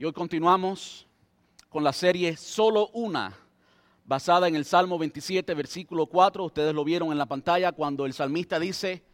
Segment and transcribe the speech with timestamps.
[0.00, 1.06] Y hoy continuamos
[1.68, 3.36] con la serie Solo una,
[4.06, 6.42] basada en el Salmo 27, versículo 4.
[6.42, 9.04] Ustedes lo vieron en la pantalla cuando el salmista dice,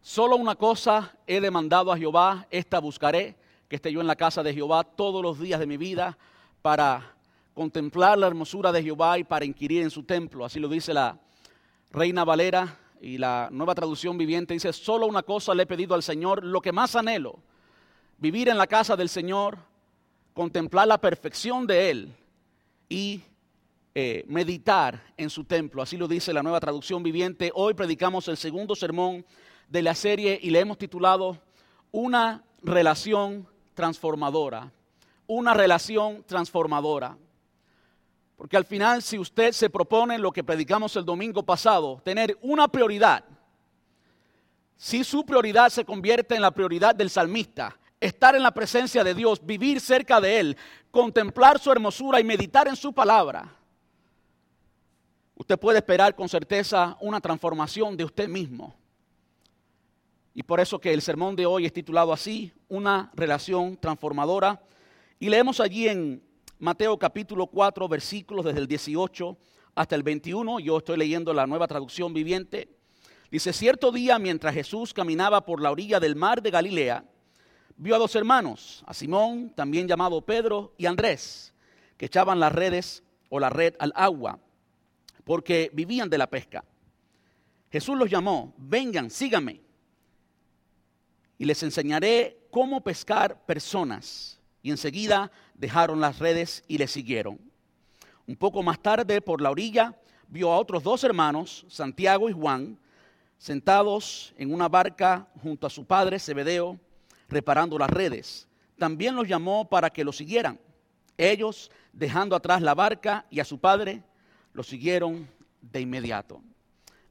[0.00, 3.34] Solo una cosa he demandado a Jehová, esta buscaré,
[3.68, 6.16] que esté yo en la casa de Jehová todos los días de mi vida
[6.62, 7.16] para
[7.52, 10.44] contemplar la hermosura de Jehová y para inquirir en su templo.
[10.44, 11.18] Así lo dice la
[11.90, 16.04] Reina Valera y la nueva traducción viviente dice, solo una cosa le he pedido al
[16.04, 17.40] Señor, lo que más anhelo,
[18.18, 19.73] vivir en la casa del Señor,
[20.34, 22.14] contemplar la perfección de Él
[22.88, 23.22] y
[23.94, 25.80] eh, meditar en su templo.
[25.80, 27.52] Así lo dice la nueva traducción viviente.
[27.54, 29.24] Hoy predicamos el segundo sermón
[29.68, 31.38] de la serie y le hemos titulado
[31.92, 34.72] Una relación transformadora.
[35.28, 37.16] Una relación transformadora.
[38.36, 42.66] Porque al final, si usted se propone lo que predicamos el domingo pasado, tener una
[42.66, 43.24] prioridad,
[44.76, 49.14] si su prioridad se convierte en la prioridad del salmista, estar en la presencia de
[49.14, 50.56] Dios, vivir cerca de Él,
[50.90, 53.56] contemplar su hermosura y meditar en su palabra,
[55.34, 58.74] usted puede esperar con certeza una transformación de usted mismo.
[60.34, 64.60] Y por eso que el sermón de hoy es titulado así, una relación transformadora.
[65.20, 66.22] Y leemos allí en
[66.58, 69.38] Mateo capítulo 4, versículos desde el 18
[69.76, 70.58] hasta el 21.
[70.58, 72.68] Yo estoy leyendo la nueva traducción viviente.
[73.30, 77.04] Dice, cierto día mientras Jesús caminaba por la orilla del mar de Galilea,
[77.76, 81.52] vio a dos hermanos, a Simón, también llamado Pedro, y Andrés,
[81.96, 84.38] que echaban las redes o la red al agua,
[85.24, 86.64] porque vivían de la pesca.
[87.70, 89.64] Jesús los llamó, vengan, síganme
[91.38, 94.40] y les enseñaré cómo pescar personas.
[94.62, 97.38] Y enseguida dejaron las redes y le siguieron.
[98.26, 102.78] Un poco más tarde, por la orilla, vio a otros dos hermanos, Santiago y Juan,
[103.36, 106.80] sentados en una barca junto a su padre Zebedeo,
[107.28, 108.48] reparando las redes.
[108.78, 110.58] También los llamó para que lo siguieran.
[111.16, 114.02] Ellos, dejando atrás la barca y a su padre,
[114.52, 115.28] lo siguieron
[115.60, 116.42] de inmediato.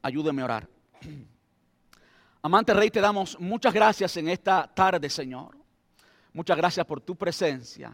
[0.02, 0.70] Ayúdeme a orar.
[2.42, 5.58] Amante Rey, te damos muchas gracias en esta tarde, Señor.
[6.34, 7.94] Muchas gracias por tu presencia,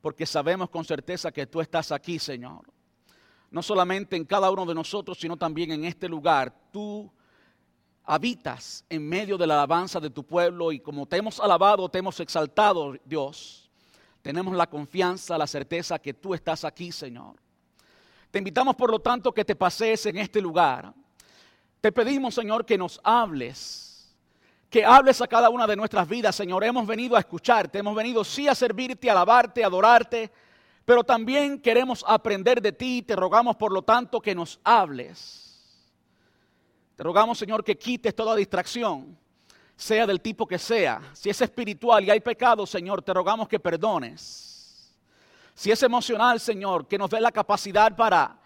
[0.00, 2.70] porque sabemos con certeza que tú estás aquí, Señor.
[3.50, 6.54] No solamente en cada uno de nosotros, sino también en este lugar.
[6.70, 7.10] Tú
[8.08, 11.98] habitas en medio de la alabanza de tu pueblo y como te hemos alabado, te
[11.98, 13.70] hemos exaltado, Dios.
[14.22, 17.36] Tenemos la confianza, la certeza que tú estás aquí, Señor.
[18.30, 20.92] Te invitamos, por lo tanto, que te pases en este lugar
[21.80, 24.12] te pedimos, Señor, que nos hables,
[24.68, 26.64] que hables a cada una de nuestras vidas, Señor.
[26.64, 30.30] Hemos venido a escucharte, hemos venido sí a servirte, a alabarte, a adorarte,
[30.84, 33.02] pero también queremos aprender de ti.
[33.02, 35.47] Te rogamos, por lo tanto, que nos hables.
[36.98, 39.16] Te rogamos, Señor, que quites toda distracción,
[39.74, 41.00] sea del tipo que sea.
[41.14, 44.94] Si es espiritual y hay pecado, Señor, te rogamos que perdones.
[45.54, 48.38] Si es emocional, Señor, que nos dé la capacidad para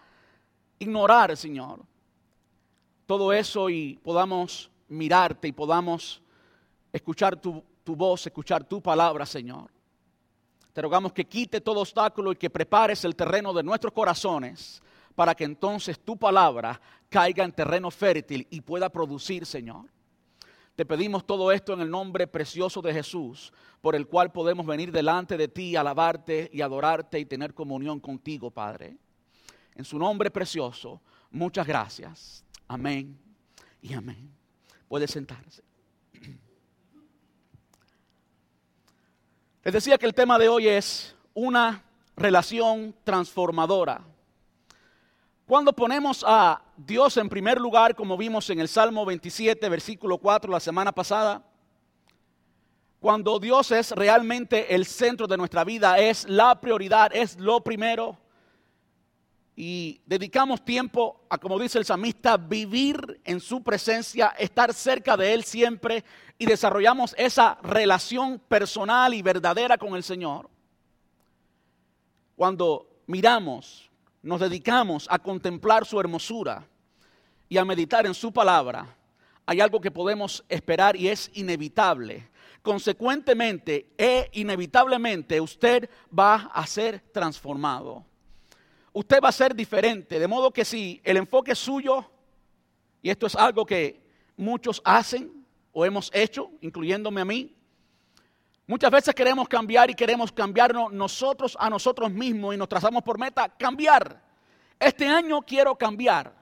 [0.79, 1.81] ignorar, Señor
[3.13, 6.23] todo eso y podamos mirarte y podamos
[6.91, 9.71] escuchar tu, voz, escuchar tu palabra, Señor.
[10.73, 14.83] Te rogamos que quite todo obstáculo y que prepares el terreno de nuestros corazones
[15.15, 19.87] para que entonces tu palabra caiga en terreno fértil y pueda producir, Señor.
[20.75, 24.91] Te pedimos todo esto en el nombre precioso de Jesús, por el cual podemos venir
[24.91, 28.97] delante de ti, alabarte y adorarte y tener comunión contigo, Padre.
[29.75, 32.45] En su nombre precioso, muchas gracias.
[32.69, 33.19] Amén
[33.83, 34.33] y amén.
[34.89, 35.63] Puede sentarse.
[39.65, 41.85] Les decía que el tema de hoy es una
[42.17, 44.05] relación transformadora.
[45.53, 50.51] Cuando ponemos a Dios en primer lugar, como vimos en el Salmo 27, versículo 4
[50.51, 51.45] la semana pasada,
[52.99, 58.17] cuando Dios es realmente el centro de nuestra vida, es la prioridad, es lo primero,
[59.55, 65.35] y dedicamos tiempo a, como dice el samista, vivir en su presencia, estar cerca de
[65.35, 66.03] Él siempre
[66.39, 70.49] y desarrollamos esa relación personal y verdadera con el Señor.
[72.37, 73.92] Cuando miramos,
[74.23, 76.67] nos dedicamos a contemplar su hermosura
[77.49, 78.97] y a meditar en su palabra,
[79.45, 82.31] hay algo que podemos esperar y es inevitable.
[82.63, 88.05] Consecuentemente e inevitablemente usted va a ser transformado
[88.93, 90.19] usted va a ser diferente.
[90.19, 92.05] De modo que si el enfoque suyo,
[93.01, 94.01] y esto es algo que
[94.37, 97.55] muchos hacen o hemos hecho, incluyéndome a mí,
[98.67, 103.19] muchas veces queremos cambiar y queremos cambiarnos nosotros a nosotros mismos y nos trazamos por
[103.19, 104.23] meta cambiar.
[104.79, 106.33] Este año quiero cambiar.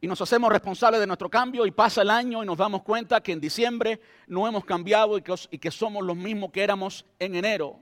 [0.00, 3.22] Y nos hacemos responsables de nuestro cambio y pasa el año y nos damos cuenta
[3.22, 7.04] que en diciembre no hemos cambiado y que, y que somos los mismos que éramos
[7.18, 7.80] en enero.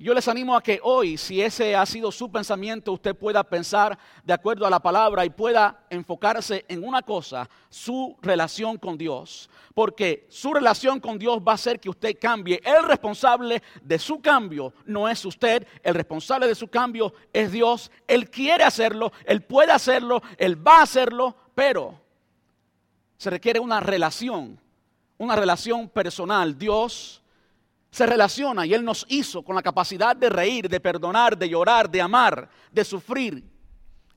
[0.00, 3.98] Yo les animo a que hoy, si ese ha sido su pensamiento, usted pueda pensar
[4.24, 9.50] de acuerdo a la palabra y pueda enfocarse en una cosa, su relación con Dios.
[9.74, 12.62] Porque su relación con Dios va a hacer que usted cambie.
[12.64, 17.90] El responsable de su cambio no es usted, el responsable de su cambio es Dios.
[18.08, 22.00] Él quiere hacerlo, Él puede hacerlo, Él va a hacerlo, pero
[23.18, 24.58] se requiere una relación,
[25.18, 26.56] una relación personal.
[26.56, 27.19] Dios
[27.90, 31.90] se relaciona y Él nos hizo con la capacidad de reír, de perdonar, de llorar,
[31.90, 33.44] de amar, de sufrir.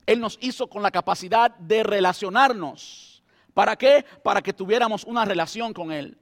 [0.06, 3.22] Él nos hizo con la capacidad de relacionarnos.
[3.52, 4.04] ¿Para qué?
[4.22, 6.18] Para que tuviéramos una relación con Él.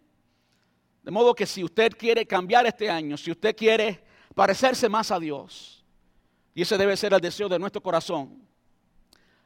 [1.02, 4.04] De modo que si usted quiere cambiar este año, si usted quiere
[4.34, 5.84] parecerse más a Dios,
[6.54, 8.46] y ese debe ser el deseo de nuestro corazón,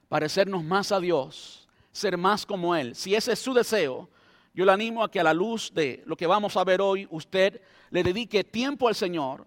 [0.08, 4.10] parecernos más a Dios, ser más como Él, si ese es su deseo,
[4.56, 7.06] yo le animo a que a la luz de lo que vamos a ver hoy,
[7.10, 7.60] usted
[7.90, 9.44] le dedique tiempo al Señor.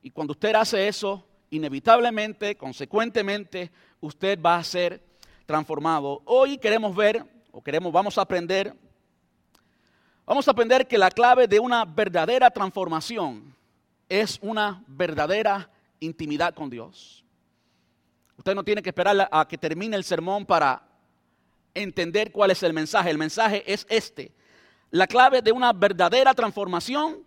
[0.00, 5.02] Y cuando usted hace eso, inevitablemente, consecuentemente, usted va a ser
[5.44, 6.22] transformado.
[6.24, 8.76] Hoy queremos ver, o queremos, vamos a aprender,
[10.24, 13.52] vamos a aprender que la clave de una verdadera transformación
[14.08, 17.24] es una verdadera intimidad con Dios.
[18.38, 20.91] Usted no tiene que esperar a que termine el sermón para
[21.74, 23.10] entender cuál es el mensaje.
[23.10, 24.32] El mensaje es este.
[24.90, 27.24] La clave de una verdadera transformación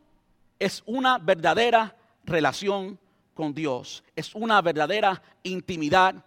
[0.60, 3.00] es una verdadera relación
[3.34, 4.04] con Dios.
[4.16, 6.24] Es una verdadera intimidad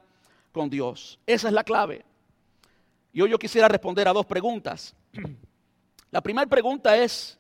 [0.53, 1.19] con Dios.
[1.27, 2.05] Esa es la clave.
[3.13, 4.95] Y hoy yo quisiera responder a dos preguntas.
[6.11, 7.39] La primera pregunta es,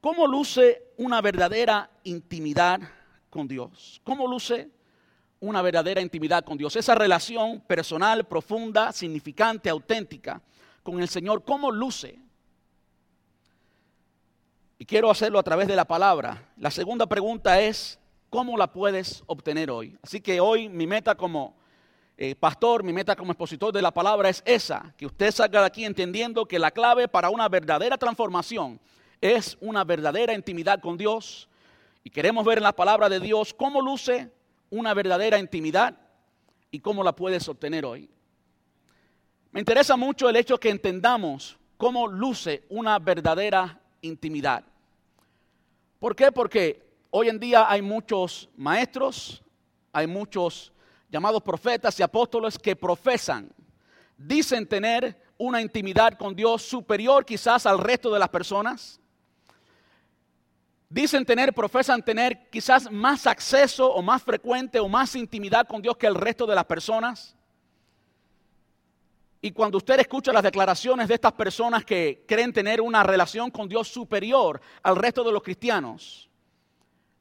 [0.00, 2.80] ¿cómo luce una verdadera intimidad
[3.30, 4.00] con Dios?
[4.04, 4.70] ¿Cómo luce
[5.44, 10.40] una verdadera intimidad con Dios, esa relación personal, profunda, significante, auténtica
[10.82, 12.18] con el Señor, ¿cómo luce?
[14.78, 16.52] Y quiero hacerlo a través de la palabra.
[16.56, 17.98] La segunda pregunta es,
[18.28, 19.96] ¿cómo la puedes obtener hoy?
[20.02, 21.56] Así que hoy mi meta como
[22.16, 25.66] eh, pastor, mi meta como expositor de la palabra es esa, que usted salga de
[25.66, 28.80] aquí entendiendo que la clave para una verdadera transformación
[29.20, 31.48] es una verdadera intimidad con Dios.
[32.02, 34.30] Y queremos ver en la palabra de Dios cómo luce
[34.70, 35.96] una verdadera intimidad
[36.70, 38.10] y cómo la puedes obtener hoy.
[39.52, 44.64] Me interesa mucho el hecho que entendamos cómo luce una verdadera intimidad.
[46.00, 46.32] ¿Por qué?
[46.32, 49.42] Porque hoy en día hay muchos maestros,
[49.92, 50.72] hay muchos
[51.08, 53.48] llamados profetas y apóstoles que profesan,
[54.18, 59.00] dicen tener una intimidad con Dios superior quizás al resto de las personas,
[60.94, 65.96] dicen tener, profesan tener quizás más acceso o más frecuente o más intimidad con Dios
[65.96, 67.34] que el resto de las personas.
[69.40, 73.68] Y cuando usted escucha las declaraciones de estas personas que creen tener una relación con
[73.68, 76.30] Dios superior al resto de los cristianos,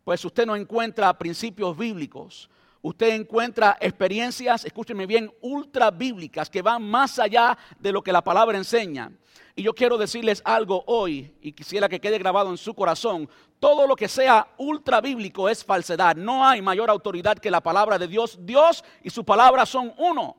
[0.04, 2.52] pues usted no encuentra principios bíblicos.
[2.86, 8.22] Usted encuentra experiencias, escúcheme bien, ultra bíblicas que van más allá de lo que la
[8.22, 9.10] palabra enseña.
[9.56, 13.30] Y yo quiero decirles algo hoy y quisiera que quede grabado en su corazón.
[13.62, 16.18] Todo lo que sea ultra bíblico es falsedad.
[16.18, 18.38] No hay mayor autoridad que la palabra de Dios.
[18.42, 20.36] Dios y su palabra son uno.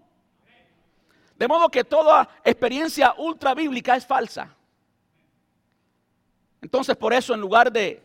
[1.37, 4.55] De modo que toda experiencia ultra bíblica es falsa.
[6.61, 8.04] Entonces por eso en lugar de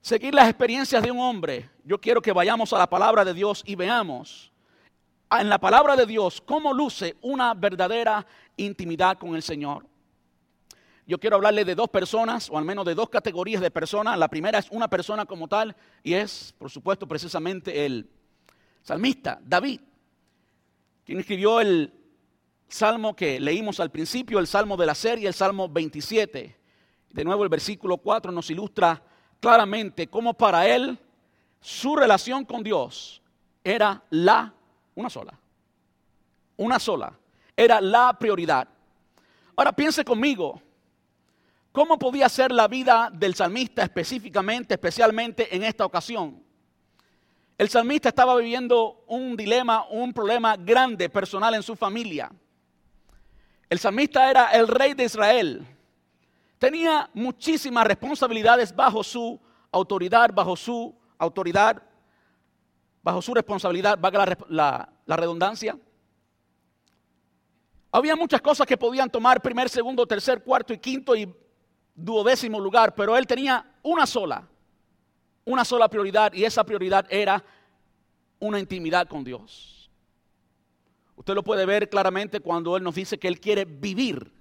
[0.00, 3.62] seguir las experiencias de un hombre, yo quiero que vayamos a la palabra de Dios
[3.66, 4.52] y veamos
[5.30, 8.26] en la palabra de Dios cómo luce una verdadera
[8.56, 9.86] intimidad con el Señor.
[11.06, 14.18] Yo quiero hablarle de dos personas, o al menos de dos categorías de personas.
[14.18, 18.10] La primera es una persona como tal, y es, por supuesto, precisamente el
[18.82, 19.80] salmista, David,
[21.06, 21.94] quien escribió el
[22.68, 26.56] salmo que leímos al principio, el salmo de la serie, el salmo 27.
[27.08, 29.02] De nuevo, el versículo 4 nos ilustra
[29.40, 30.98] claramente cómo para él
[31.60, 33.22] su relación con Dios
[33.64, 34.52] era la,
[34.94, 35.38] una sola,
[36.56, 37.18] una sola
[37.58, 38.68] era la prioridad.
[39.56, 40.62] Ahora piense conmigo,
[41.72, 46.40] ¿cómo podía ser la vida del salmista específicamente, especialmente en esta ocasión?
[47.58, 52.30] El salmista estaba viviendo un dilema, un problema grande personal en su familia.
[53.68, 55.66] El salmista era el rey de Israel.
[56.58, 61.82] Tenía muchísimas responsabilidades bajo su autoridad, bajo su autoridad,
[63.02, 65.78] bajo su responsabilidad, valga la, la redundancia.
[67.90, 71.32] Había muchas cosas que podían tomar primer, segundo, tercer, cuarto y quinto y
[71.94, 74.46] duodécimo lugar, pero él tenía una sola,
[75.44, 77.42] una sola prioridad y esa prioridad era
[78.38, 79.90] una intimidad con Dios.
[81.16, 84.32] Usted lo puede ver claramente cuando él nos dice que él quiere vivir.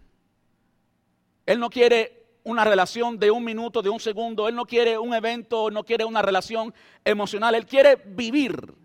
[1.47, 4.49] Él no quiere una relación de un minuto, de un segundo.
[4.49, 6.73] Él no quiere un evento, no quiere una relación
[7.05, 7.55] emocional.
[7.55, 8.75] Él quiere vivir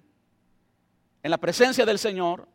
[1.24, 2.46] en la presencia del Señor.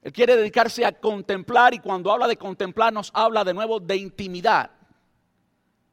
[0.00, 3.96] Él quiere dedicarse a contemplar y cuando habla de contemplar nos habla de nuevo de
[3.96, 4.70] intimidad.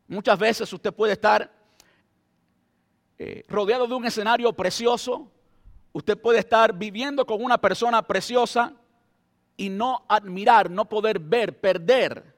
[0.07, 1.51] Muchas veces usted puede estar
[3.17, 5.29] eh, rodeado de un escenario precioso,
[5.91, 8.73] usted puede estar viviendo con una persona preciosa
[9.57, 12.28] y no admirar, no poder ver, perder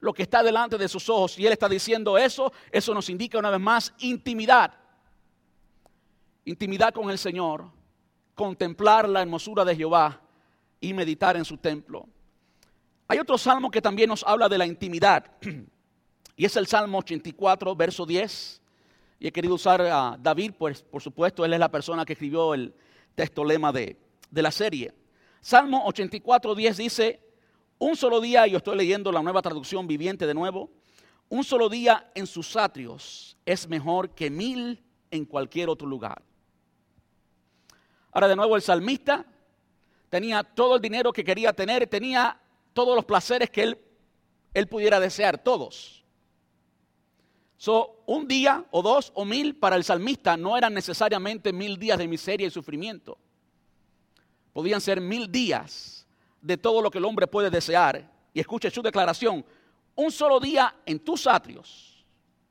[0.00, 1.38] lo que está delante de sus ojos.
[1.38, 4.72] Y Él está diciendo eso, eso nos indica una vez más intimidad.
[6.44, 7.70] Intimidad con el Señor,
[8.34, 10.20] contemplar la hermosura de Jehová
[10.80, 12.08] y meditar en su templo.
[13.06, 15.24] Hay otro salmo que también nos habla de la intimidad.
[16.36, 18.62] Y es el Salmo 84, verso 10.
[19.18, 22.54] Y he querido usar a David, pues por supuesto, él es la persona que escribió
[22.54, 22.72] el
[23.14, 23.98] texto lema de,
[24.30, 24.94] de la serie.
[25.42, 27.20] Salmo 84, 10 dice,
[27.80, 30.70] un solo día, yo estoy leyendo la nueva traducción viviente de nuevo,
[31.30, 36.22] un solo día en sus atrios es mejor que mil en cualquier otro lugar.
[38.12, 39.24] Ahora de nuevo el salmista
[40.10, 42.38] tenía todo el dinero que quería tener, tenía
[42.74, 43.78] todos los placeres que él,
[44.52, 46.04] él pudiera desear, todos.
[47.56, 51.98] So, un día o dos o mil para el salmista no eran necesariamente mil días
[51.98, 53.16] de miseria y sufrimiento.
[54.52, 55.99] Podían ser mil días
[56.40, 58.10] de todo lo que el hombre puede desear.
[58.32, 59.44] Y escuche su declaración,
[59.94, 62.04] un solo día en tus atrios,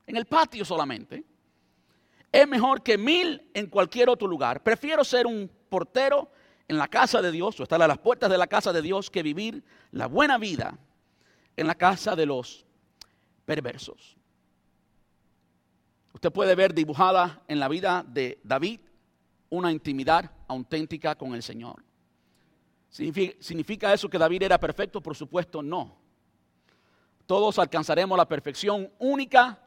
[0.06, 1.24] en el patio solamente,
[2.32, 4.62] es mejor que mil en cualquier otro lugar.
[4.62, 6.30] Prefiero ser un portero
[6.68, 9.10] en la casa de Dios o estar a las puertas de la casa de Dios
[9.10, 10.78] que vivir la buena vida
[11.56, 12.64] en la casa de los
[13.44, 14.16] perversos.
[16.12, 18.80] Usted puede ver dibujada en la vida de David
[19.48, 21.82] una intimidad auténtica con el Señor.
[22.90, 25.00] ¿Significa eso que David era perfecto?
[25.00, 25.96] Por supuesto, no.
[27.24, 29.58] Todos alcanzaremos la perfección única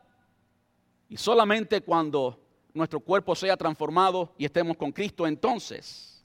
[1.07, 2.39] y solamente cuando
[2.73, 6.21] nuestro cuerpo sea transformado y estemos con Cristo, entonces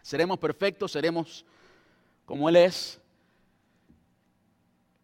[0.00, 1.44] seremos perfectos, seremos
[2.24, 2.98] como Él es.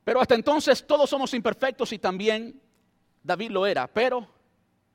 [0.04, 2.58] Pero hasta entonces todos somos imperfectos y también
[3.22, 4.26] David lo era, pero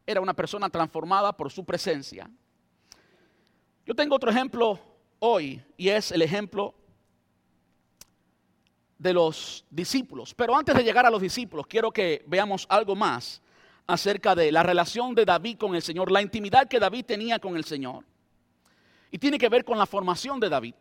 [0.08, 2.28] era una persona transformada por su presencia.
[3.86, 4.80] Yo tengo otro ejemplo
[5.26, 6.76] hoy y es el ejemplo
[8.98, 10.34] de los discípulos.
[10.34, 13.42] Pero antes de llegar a los discípulos, quiero que veamos algo más
[13.88, 17.56] acerca de la relación de David con el Señor, la intimidad que David tenía con
[17.56, 18.04] el Señor.
[19.12, 20.76] Y tiene que ver con la formación de David.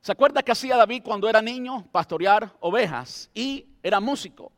[0.00, 1.86] ¿Se acuerda que hacía David cuando era niño?
[1.90, 4.52] Pastorear ovejas y era músico.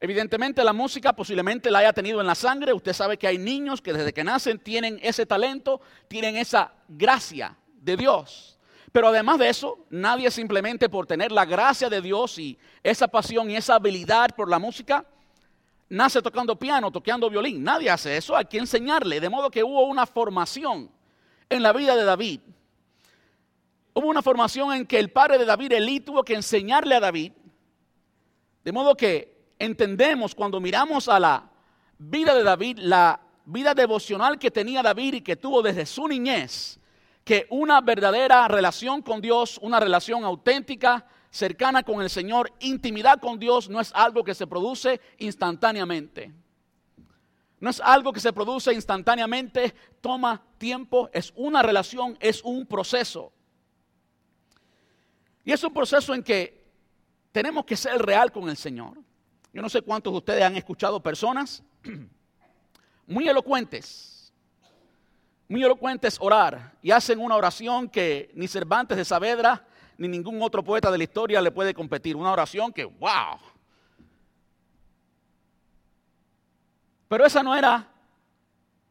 [0.00, 2.72] Evidentemente la música posiblemente la haya tenido en la sangre.
[2.72, 7.56] Usted sabe que hay niños que desde que nacen tienen ese talento, tienen esa gracia
[7.80, 8.58] de Dios.
[8.92, 13.50] Pero además de eso, nadie simplemente por tener la gracia de Dios y esa pasión
[13.50, 15.04] y esa habilidad por la música,
[15.88, 17.62] nace tocando piano, tocando violín.
[17.62, 19.20] Nadie hace eso, hay que enseñarle.
[19.20, 20.90] De modo que hubo una formación
[21.48, 22.40] en la vida de David.
[23.94, 27.32] Hubo una formación en que el padre de David, Elí, tuvo que enseñarle a David.
[28.62, 31.50] De modo que entendemos cuando miramos a la
[31.98, 36.78] vida de David, la vida devocional que tenía David y que tuvo desde su niñez,
[37.24, 43.38] que una verdadera relación con Dios, una relación auténtica, cercana con el Señor, intimidad con
[43.38, 46.32] Dios, no es algo que se produce instantáneamente.
[47.58, 53.32] No es algo que se produce instantáneamente, toma tiempo, es una relación, es un proceso.
[55.44, 56.66] Y es un proceso en que
[57.32, 58.98] tenemos que ser real con el Señor.
[59.56, 61.62] Yo no sé cuántos de ustedes han escuchado personas
[63.06, 64.30] muy elocuentes,
[65.48, 70.62] muy elocuentes orar y hacen una oración que ni Cervantes de Saavedra ni ningún otro
[70.62, 72.16] poeta de la historia le puede competir.
[72.16, 73.38] Una oración que, wow.
[77.08, 77.88] Pero esa no era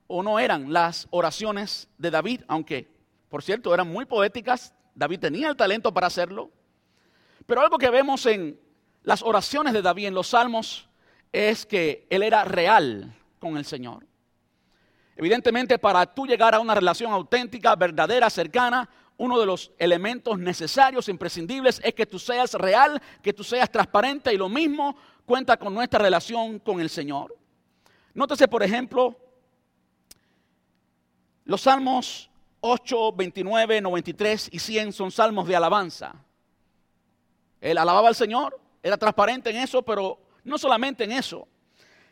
[0.08, 2.90] o no eran las oraciones de David, aunque,
[3.30, 4.74] por cierto, eran muy poéticas.
[4.96, 6.50] David tenía el talento para hacerlo.
[7.46, 8.65] Pero algo que vemos en
[9.06, 10.90] las oraciones de David en los salmos
[11.32, 14.06] es que él era real con el Señor.
[15.16, 21.08] Evidentemente, para tú llegar a una relación auténtica, verdadera, cercana, uno de los elementos necesarios,
[21.08, 25.74] imprescindibles, es que tú seas real, que tú seas transparente y lo mismo cuenta con
[25.74, 27.38] nuestra relación con el Señor.
[28.16, 29.16] Nótese, por ejemplo,
[31.46, 36.16] los salmos 8, 29, 93 y 100 son salmos de alabanza.
[37.62, 41.48] Él alababa al Señor, era transparente en eso, pero no solamente en eso.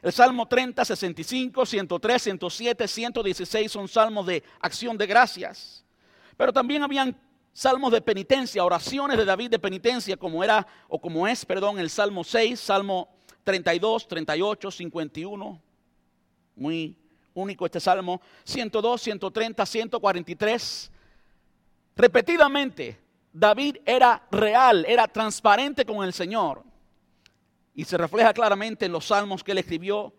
[0.02, 5.86] El Salmo 30, 65, 103, 107, 116 son salmos de acción de gracias.
[6.36, 7.16] Pero también habían
[7.54, 11.92] salmos de penitencia, oraciones de David de penitencia, como era o como es, perdón, el
[11.92, 13.08] Salmo 6, Salmo
[13.44, 15.62] 32, 38, 51.
[16.56, 16.98] Muy
[17.36, 18.20] único este salmo.
[18.46, 20.92] 102, 130, 143.
[21.96, 23.03] Repetidamente,
[23.34, 26.64] David era real, era transparente con el Señor.
[27.74, 30.14] Y se refleja claramente en los salmos que él escribió.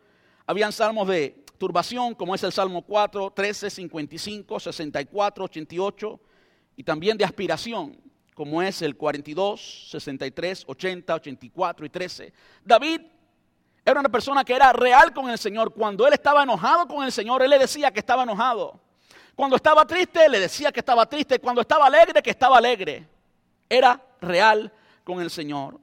[0.44, 6.20] Habían salmos de turbación, como es el Salmo 4, 13, 55, 64, 88,
[6.76, 7.96] y también de aspiración,
[8.34, 12.32] como es el 42, 63, 80, 84 y 13.
[12.64, 13.00] David
[13.84, 15.72] era una persona que era real con el Señor.
[15.72, 18.80] Cuando él estaba enojado con el Señor, él le decía que estaba enojado.
[19.34, 21.38] Cuando estaba triste, le decía que estaba triste.
[21.38, 23.06] Cuando estaba alegre, que estaba alegre.
[23.68, 24.72] Era real
[25.02, 25.80] con el Señor.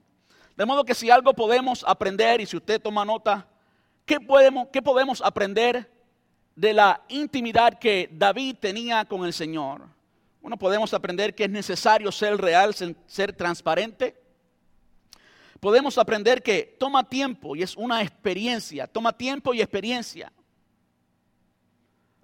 [0.56, 3.46] De modo que si algo podemos aprender, y si usted toma nota,
[4.04, 5.90] ¿qué podemos, qué podemos aprender
[6.54, 9.82] de la intimidad que David tenía con el Señor?
[10.40, 12.74] Bueno, podemos aprender que es necesario ser real,
[13.06, 14.22] ser transparente
[15.62, 20.32] podemos aprender que toma tiempo y es una experiencia, toma tiempo y experiencia.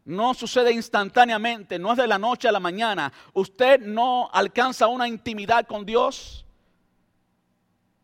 [0.09, 3.13] No sucede instantáneamente, no es de la noche a la mañana.
[3.35, 6.47] Usted no alcanza una intimidad con Dios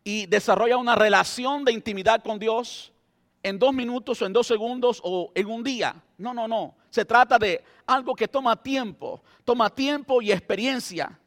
[0.03, 2.93] y desarrolla una relación de intimidad con Dios
[3.41, 5.95] en dos minutos o en dos segundos o en un día.
[6.19, 6.75] No, no, no.
[6.91, 11.19] Se trata de algo que toma tiempo, toma tiempo y experiencia.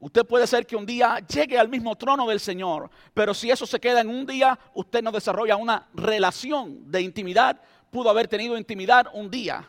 [0.00, 3.64] Usted puede ser que un día llegue al mismo trono del Señor, pero si eso
[3.64, 7.60] se queda en un día, usted no desarrolla una relación de intimidad.
[7.90, 9.68] Pudo haber tenido intimidad un día.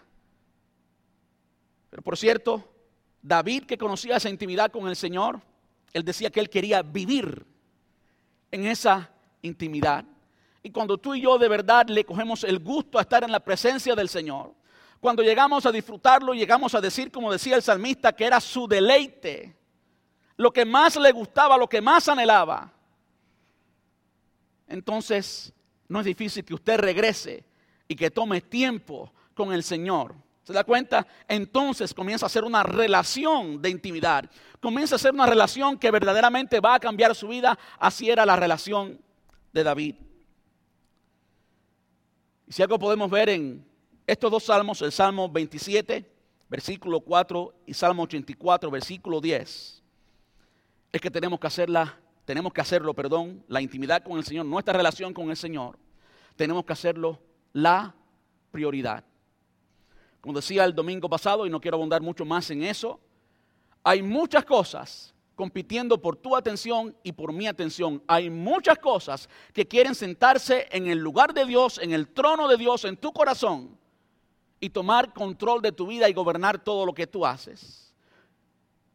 [1.89, 2.67] Pero por cierto,
[3.21, 5.41] David que conocía esa intimidad con el Señor,
[5.93, 7.45] él decía que él quería vivir
[8.51, 9.09] en esa
[9.41, 10.05] intimidad.
[10.61, 13.39] Y cuando tú y yo de verdad le cogemos el gusto a estar en la
[13.39, 14.53] presencia del Señor,
[14.99, 19.55] cuando llegamos a disfrutarlo, llegamos a decir, como decía el salmista, que era su deleite
[20.39, 22.71] lo que más le gustaba, lo que más anhelaba,
[24.69, 25.51] entonces
[25.89, 27.43] no es difícil que usted regrese
[27.89, 30.15] y que tome tiempo con el Señor.
[30.43, 31.05] ¿Se da cuenta?
[31.27, 34.31] Entonces comienza a ser una relación de intimidad.
[34.61, 37.59] Comienza a ser una relación que verdaderamente va a cambiar su vida.
[37.77, 39.01] Así era la relación
[39.51, 39.95] de David.
[42.47, 43.67] Y si algo podemos ver en
[44.07, 46.09] estos dos salmos, el Salmo 27,
[46.47, 49.79] versículo 4 y Salmo 84, versículo 10
[50.91, 54.73] es que tenemos que hacerla, tenemos que hacerlo, perdón, la intimidad con el Señor, nuestra
[54.73, 55.77] relación con el Señor,
[56.35, 57.19] tenemos que hacerlo
[57.53, 57.93] la
[58.51, 59.03] prioridad.
[60.21, 62.99] Como decía el domingo pasado, y no quiero abundar mucho más en eso,
[63.83, 68.03] hay muchas cosas compitiendo por tu atención y por mi atención.
[68.07, 72.57] Hay muchas cosas que quieren sentarse en el lugar de Dios, en el trono de
[72.57, 73.77] Dios, en tu corazón,
[74.59, 77.93] y tomar control de tu vida y gobernar todo lo que tú haces.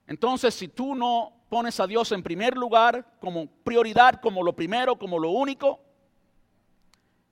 [0.06, 4.98] Entonces, si tú no pones a Dios en primer lugar, como prioridad, como lo primero,
[4.98, 5.80] como lo único,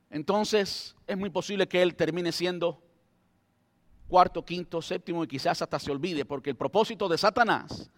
[0.09, 2.83] entonces es muy posible que Él termine siendo
[4.09, 7.91] cuarto, quinto, séptimo y quizás hasta se olvide, porque el propósito de Satanás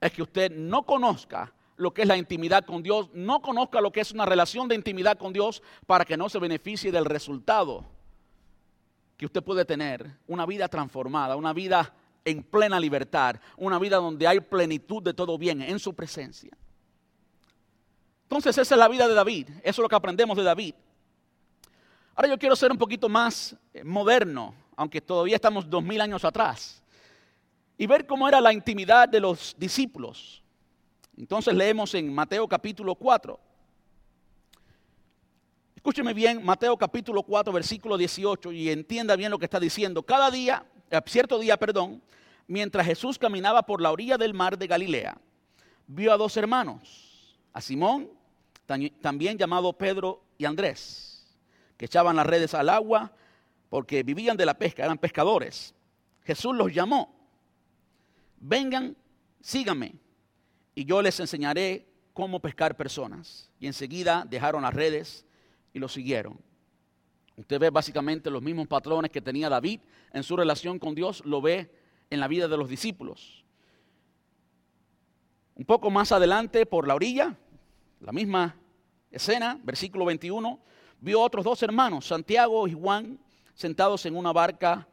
[0.00, 3.90] es que usted no conozca lo que es la intimidad con Dios, no conozca lo
[3.90, 7.84] que es una relación de intimidad con Dios para que no se beneficie del resultado
[9.16, 14.26] que usted puede tener, una vida transformada, una vida en plena libertad, una vida donde
[14.26, 16.56] hay plenitud de todo bien en su presencia.
[18.22, 20.74] Entonces esa es la vida de David, eso es lo que aprendemos de David.
[22.14, 26.24] Ahora yo quiero ser un poquito más eh, moderno, aunque todavía estamos dos mil años
[26.24, 26.82] atrás,
[27.76, 30.42] y ver cómo era la intimidad de los discípulos.
[31.16, 33.38] Entonces leemos en Mateo capítulo 4.
[35.76, 40.02] Escúcheme bien, Mateo capítulo 4, versículo 18, y entienda bien lo que está diciendo.
[40.02, 42.02] Cada día eh, cierto día, perdón,
[42.46, 45.18] mientras Jesús caminaba por la orilla del mar de Galilea,
[45.86, 48.10] vio a dos hermanos, a Simón,
[49.00, 51.13] también llamado Pedro y Andrés,
[51.76, 53.12] que echaban las redes al agua
[53.68, 55.74] porque vivían de la pesca, eran pescadores.
[56.22, 57.14] Jesús los llamó,
[58.38, 58.96] vengan,
[59.40, 59.94] síganme,
[60.74, 63.50] y yo les enseñaré cómo pescar personas.
[63.58, 65.26] Y enseguida dejaron las redes
[65.72, 66.38] y lo siguieron.
[67.36, 69.80] Usted ve básicamente los mismos patrones que tenía David
[70.12, 71.70] en su relación con Dios, lo ve
[72.10, 73.44] en la vida de los discípulos.
[75.56, 77.36] Un poco más adelante, por la orilla,
[78.00, 78.56] la misma
[79.10, 80.60] escena, versículo 21,
[81.04, 83.18] vio otros dos hermanos, Santiago y Juan,
[83.54, 84.88] sentados en una barca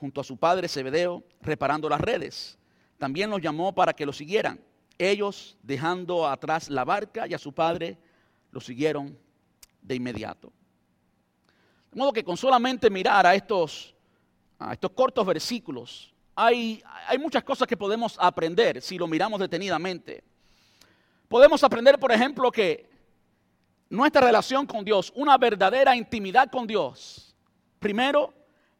[0.00, 2.58] junto a su padre Zebedeo, reparando las redes.
[2.96, 4.58] También los llamó para que lo siguieran.
[4.96, 7.98] Ellos, dejando atrás la barca y a su padre,
[8.50, 9.18] lo siguieron
[9.82, 10.50] de inmediato.
[11.90, 13.94] De modo que con solamente mirar a estos,
[14.58, 20.24] a estos cortos versículos, hay, hay muchas cosas que podemos aprender si lo miramos detenidamente.
[21.28, 22.91] Podemos aprender, por ejemplo, que
[23.92, 27.36] nuestra relación con Dios, una verdadera intimidad con Dios,
[27.78, 28.32] primero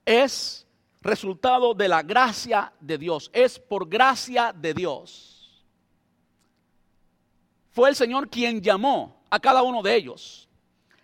[0.07, 0.67] es
[1.03, 5.63] resultado de la gracia de Dios, es por gracia de Dios.
[7.73, 10.49] Fue el Señor quien llamó a cada uno de ellos.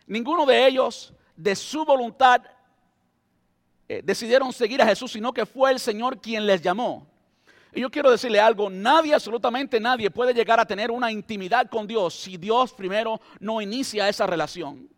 [0.06, 2.40] Ninguno de ellos de su voluntad
[3.90, 7.06] eh, decidieron seguir a Jesús, sino que fue el Señor quien les llamó.
[7.78, 11.86] Y yo quiero decirle algo, nadie, absolutamente nadie puede llegar a tener una intimidad con
[11.86, 14.88] Dios si Dios primero no inicia esa relación.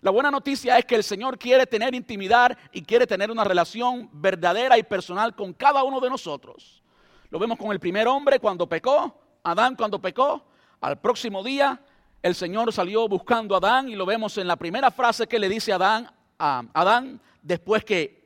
[0.00, 4.08] La buena noticia es que el Señor quiere tener intimidad y quiere tener una relación
[4.12, 6.84] verdadera y personal con cada uno de nosotros.
[7.30, 10.46] Lo vemos con el primer hombre cuando pecó, Adán cuando pecó.
[10.82, 11.82] Al próximo día
[12.22, 15.48] el Señor salió buscando a Adán y lo vemos en la primera frase que le
[15.48, 18.23] dice a Adán, a Adán después que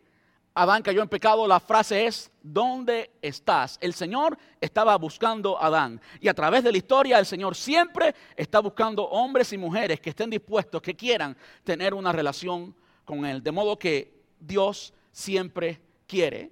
[0.60, 3.78] Adán cayó en pecado, la frase es, ¿dónde estás?
[3.80, 6.00] El Señor estaba buscando a Adán.
[6.20, 10.10] Y a través de la historia, el Señor siempre está buscando hombres y mujeres que
[10.10, 13.40] estén dispuestos, que quieran tener una relación con Él.
[13.40, 16.50] De modo que Dios siempre quiere.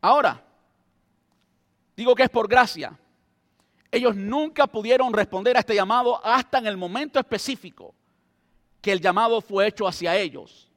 [0.00, 0.44] Ahora,
[1.96, 2.98] digo que es por gracia.
[3.92, 7.94] Ellos nunca pudieron responder a este llamado hasta en el momento específico
[8.80, 10.69] que el llamado fue hecho hacia ellos.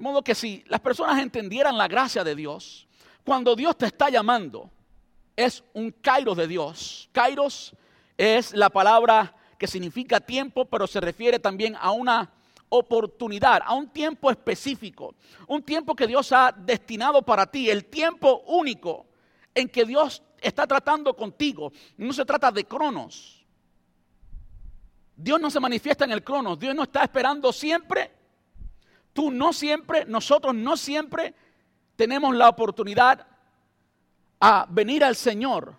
[0.00, 2.88] De modo que si las personas entendieran la gracia de Dios,
[3.22, 4.70] cuando Dios te está llamando,
[5.36, 7.10] es un kairos de Dios.
[7.12, 7.76] Kairos
[8.16, 12.32] es la palabra que significa tiempo, pero se refiere también a una
[12.70, 18.42] oportunidad, a un tiempo específico, un tiempo que Dios ha destinado para ti, el tiempo
[18.46, 19.06] único
[19.54, 21.72] en que Dios está tratando contigo.
[21.98, 23.44] No se trata de cronos.
[25.14, 28.19] Dios no se manifiesta en el cronos, Dios no está esperando siempre
[29.12, 31.34] Tú no siempre, nosotros no siempre
[31.96, 33.26] tenemos la oportunidad
[34.40, 35.76] a venir al Señor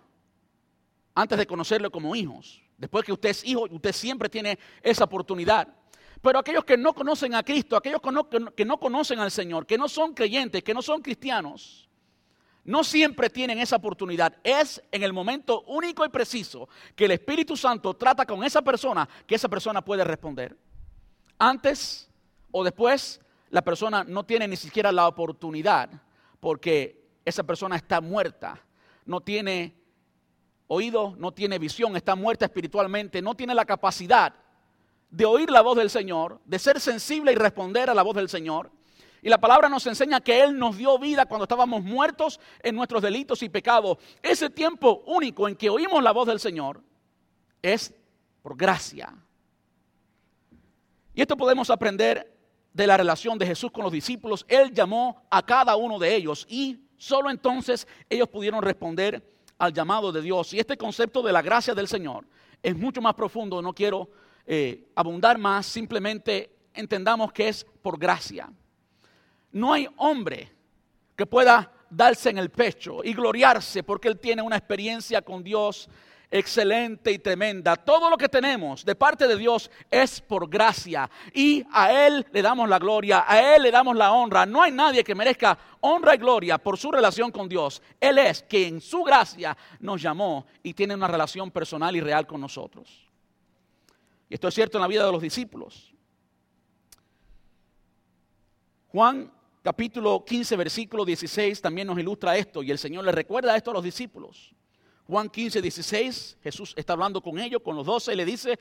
[1.14, 2.62] antes de conocerlo como hijos.
[2.76, 5.68] Después que usted es hijo, usted siempre tiene esa oportunidad.
[6.20, 9.66] Pero aquellos que no conocen a Cristo, aquellos que no, que no, conocen al Señor,
[9.66, 11.88] que no son creyentes, que no son cristianos,
[12.64, 14.36] no siempre tienen esa oportunidad.
[14.44, 19.08] Es en el momento único y preciso que el Espíritu Santo trata con esa persona
[19.26, 20.56] que esa persona puede responder.
[21.38, 22.08] Antes
[22.52, 25.90] o después la persona no tiene ni siquiera la oportunidad
[26.38, 28.60] porque esa persona está muerta,
[29.04, 29.74] no tiene
[30.68, 34.34] oído, no tiene visión, está muerta espiritualmente, no tiene la capacidad
[35.10, 38.28] de oír la voz del Señor, de ser sensible y responder a la voz del
[38.28, 38.70] Señor.
[39.20, 43.02] Y la palabra nos enseña que Él nos dio vida cuando estábamos muertos en nuestros
[43.02, 43.98] delitos y pecados.
[44.22, 46.82] Ese tiempo único en que oímos la voz del Señor
[47.60, 47.94] es
[48.42, 49.14] por gracia.
[51.14, 52.31] Y esto podemos aprender
[52.72, 56.46] de la relación de Jesús con los discípulos, Él llamó a cada uno de ellos
[56.48, 59.22] y solo entonces ellos pudieron responder
[59.58, 60.52] al llamado de Dios.
[60.54, 62.24] Y este concepto de la gracia del Señor
[62.62, 64.08] es mucho más profundo, no quiero
[64.46, 68.50] eh, abundar más, simplemente entendamos que es por gracia.
[69.50, 70.50] No hay hombre
[71.14, 75.88] que pueda darse en el pecho y gloriarse porque él tiene una experiencia con Dios
[76.32, 77.76] excelente y tremenda.
[77.76, 82.42] Todo lo que tenemos de parte de Dios es por gracia y a Él le
[82.42, 84.46] damos la gloria, a Él le damos la honra.
[84.46, 87.82] No hay nadie que merezca honra y gloria por su relación con Dios.
[88.00, 92.26] Él es quien en su gracia nos llamó y tiene una relación personal y real
[92.26, 93.06] con nosotros.
[94.30, 95.92] Y esto es cierto en la vida de los discípulos.
[98.88, 99.30] Juan
[99.62, 103.74] capítulo 15, versículo 16 también nos ilustra esto y el Señor le recuerda esto a
[103.74, 104.54] los discípulos.
[105.06, 108.58] Juan 15, 16, Jesús está hablando con ellos, con los doce, y le dice,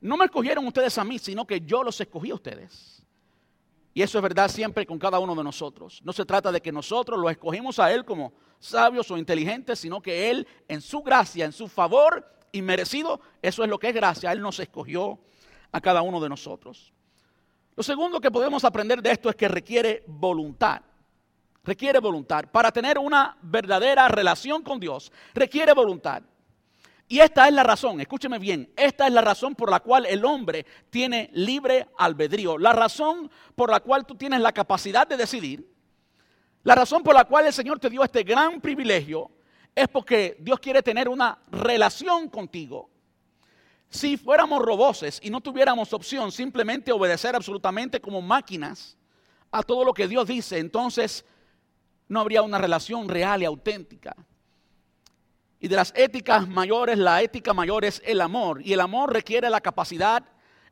[0.00, 3.02] no me escogieron ustedes a mí, sino que yo los escogí a ustedes.
[3.94, 6.00] Y eso es verdad siempre con cada uno de nosotros.
[6.04, 10.02] No se trata de que nosotros lo escogimos a Él como sabios o inteligentes, sino
[10.02, 13.94] que Él en su gracia, en su favor y merecido, eso es lo que es
[13.94, 15.20] gracia, Él nos escogió
[15.70, 16.92] a cada uno de nosotros.
[17.76, 20.82] Lo segundo que podemos aprender de esto es que requiere voluntad
[21.64, 22.44] requiere voluntad.
[22.52, 26.22] Para tener una verdadera relación con Dios, requiere voluntad.
[27.06, 30.24] Y esta es la razón, escúcheme bien, esta es la razón por la cual el
[30.24, 35.70] hombre tiene libre albedrío, la razón por la cual tú tienes la capacidad de decidir,
[36.62, 39.30] la razón por la cual el Señor te dio este gran privilegio
[39.74, 42.88] es porque Dios quiere tener una relación contigo.
[43.90, 48.96] Si fuéramos roboses y no tuviéramos opción simplemente obedecer absolutamente como máquinas
[49.50, 51.24] a todo lo que Dios dice, entonces
[52.08, 54.14] no habría una relación real y auténtica.
[55.60, 58.60] Y de las éticas mayores, la ética mayor es el amor.
[58.62, 60.22] Y el amor requiere la capacidad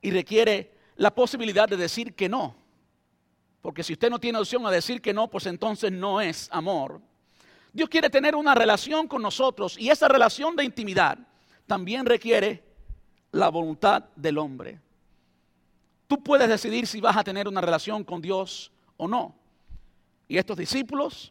[0.02, 2.54] y requiere la posibilidad de decir que no.
[3.62, 7.00] Porque si usted no tiene opción a decir que no, pues entonces no es amor.
[7.72, 11.18] Dios quiere tener una relación con nosotros y esa relación de intimidad
[11.66, 12.62] también requiere
[13.30, 14.78] la voluntad del hombre.
[16.06, 19.34] Tú puedes decidir si vas a tener una relación con Dios o no.
[20.32, 21.30] Y estos discípulos,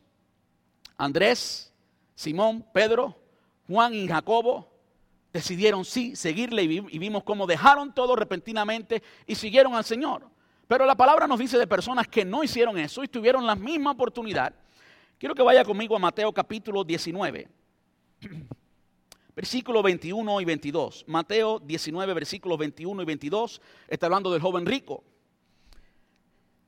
[0.96, 1.74] Andrés,
[2.14, 3.20] Simón, Pedro,
[3.68, 4.72] Juan y Jacobo,
[5.34, 10.30] decidieron sí seguirle y vimos cómo dejaron todo repentinamente y siguieron al Señor.
[10.68, 13.90] Pero la palabra nos dice de personas que no hicieron eso y tuvieron la misma
[13.90, 14.54] oportunidad.
[15.18, 17.48] Quiero que vaya conmigo a Mateo capítulo 19,
[19.36, 21.06] versículos 21 y 22.
[21.08, 25.04] Mateo 19, versículos 21 y 22, está hablando del joven rico.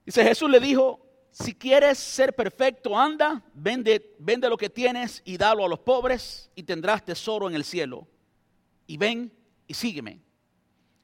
[0.04, 1.03] Dice, Jesús le dijo,
[1.34, 6.52] si quieres ser perfecto, anda, vende, vende lo que tienes y dalo a los pobres
[6.54, 8.08] y tendrás tesoro en el cielo
[8.86, 9.34] y ven
[9.66, 10.22] y sígueme.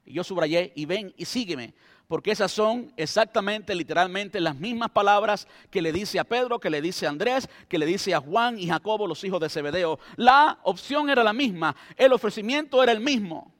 [0.06, 1.74] Y yo subrayé, y ven y sígueme,
[2.08, 6.82] porque esas son exactamente, literalmente, las mismas palabras que le dice a Pedro, que le
[6.82, 9.98] dice a Andrés, que le dice a Juan y Jacobo, los hijos de Zebedeo.
[10.16, 13.52] La opción era la misma, el ofrecimiento era el mismo.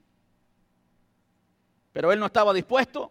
[1.92, 3.10] Pero él no estaba dispuesto,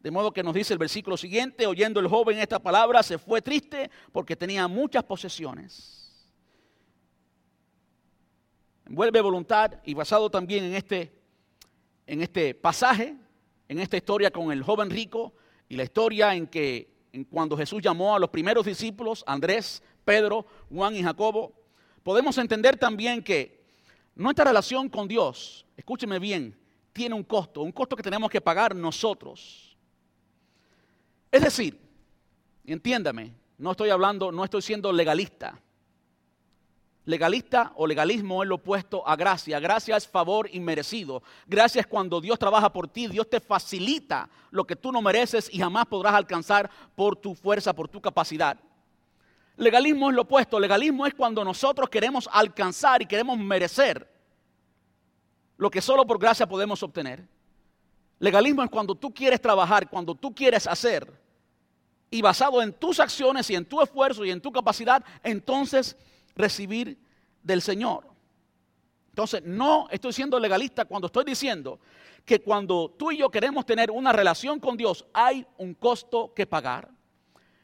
[0.00, 3.42] de modo que nos dice el versículo siguiente, oyendo el joven esta palabra, se fue
[3.42, 5.98] triste porque tenía muchas posesiones
[8.88, 11.12] vuelve voluntad y basado también en este,
[12.06, 13.14] en este pasaje,
[13.68, 15.34] en esta historia con el joven rico
[15.68, 20.46] y la historia en que en cuando Jesús llamó a los primeros discípulos, Andrés, Pedro,
[20.70, 21.52] Juan y Jacobo,
[22.02, 23.62] podemos entender también que
[24.14, 26.58] nuestra relación con Dios, escúcheme bien,
[26.92, 29.67] tiene un costo, un costo que tenemos que pagar nosotros.
[31.30, 31.78] Es decir,
[32.64, 35.60] entiéndame, no estoy hablando, no estoy siendo legalista.
[37.04, 39.58] Legalista o legalismo es lo opuesto a gracia.
[39.60, 41.22] Gracia es favor inmerecido.
[41.46, 45.48] Gracia es cuando Dios trabaja por ti, Dios te facilita lo que tú no mereces
[45.52, 48.58] y jamás podrás alcanzar por tu fuerza, por tu capacidad.
[49.56, 50.60] Legalismo es lo opuesto.
[50.60, 54.08] Legalismo es cuando nosotros queremos alcanzar y queremos merecer
[55.56, 57.26] lo que solo por gracia podemos obtener.
[58.18, 61.10] Legalismo es cuando tú quieres trabajar, cuando tú quieres hacer
[62.10, 65.96] y basado en tus acciones y en tu esfuerzo y en tu capacidad, entonces
[66.34, 66.98] recibir
[67.42, 68.06] del Señor.
[69.10, 71.80] Entonces, no estoy siendo legalista cuando estoy diciendo
[72.24, 76.46] que cuando tú y yo queremos tener una relación con Dios, hay un costo que
[76.46, 76.88] pagar.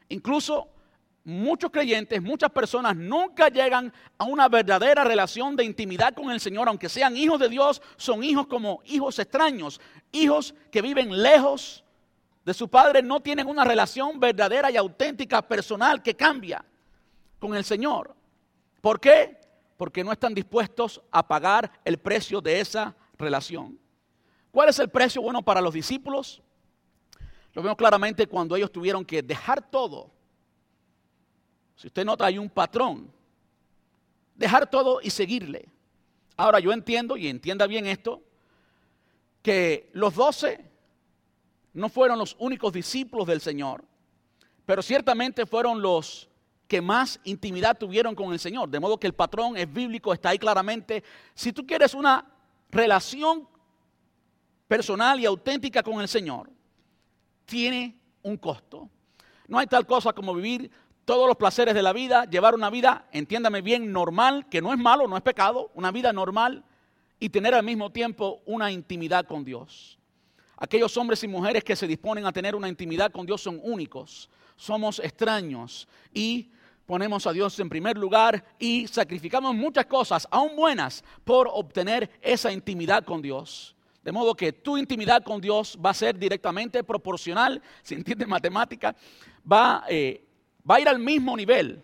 [0.09, 0.69] Incluso
[1.25, 6.69] muchos creyentes, muchas personas nunca llegan a una verdadera relación de intimidad con el Señor,
[6.69, 11.83] aunque sean hijos de Dios, son hijos como hijos extraños, hijos que viven lejos
[12.45, 16.63] de su padre, no tienen una relación verdadera y auténtica, personal, que cambia
[17.39, 18.15] con el Señor.
[18.79, 19.41] ¿Por qué?
[19.77, 23.79] Porque no están dispuestos a pagar el precio de esa relación.
[24.51, 26.43] ¿Cuál es el precio bueno para los discípulos?
[27.53, 30.14] Lo vemos claramente cuando ellos tuvieron que dejar todo.
[31.75, 33.11] Si usted nota, hay un patrón.
[34.35, 35.67] Dejar todo y seguirle.
[36.37, 38.21] Ahora yo entiendo, y entienda bien esto,
[39.41, 40.69] que los doce
[41.73, 43.83] no fueron los únicos discípulos del Señor,
[44.65, 46.29] pero ciertamente fueron los
[46.67, 48.69] que más intimidad tuvieron con el Señor.
[48.69, 51.03] De modo que el patrón es bíblico, está ahí claramente.
[51.33, 52.25] Si tú quieres una
[52.71, 53.47] relación
[54.67, 56.49] personal y auténtica con el Señor,
[57.45, 58.89] tiene un costo.
[59.47, 60.71] No hay tal cosa como vivir
[61.05, 64.79] todos los placeres de la vida, llevar una vida, entiéndame bien, normal, que no es
[64.79, 66.63] malo, no es pecado, una vida normal
[67.19, 69.99] y tener al mismo tiempo una intimidad con Dios.
[70.57, 74.29] Aquellos hombres y mujeres que se disponen a tener una intimidad con Dios son únicos,
[74.55, 76.49] somos extraños y
[76.85, 82.51] ponemos a Dios en primer lugar y sacrificamos muchas cosas, aún buenas, por obtener esa
[82.51, 83.75] intimidad con Dios.
[84.03, 88.95] De modo que tu intimidad con Dios va a ser directamente proporcional, si entiendes matemática,
[89.51, 90.24] va, eh,
[90.69, 91.83] va a ir al mismo nivel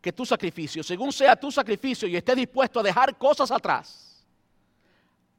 [0.00, 0.82] que tu sacrificio.
[0.82, 4.24] Según sea tu sacrificio y estés dispuesto a dejar cosas atrás,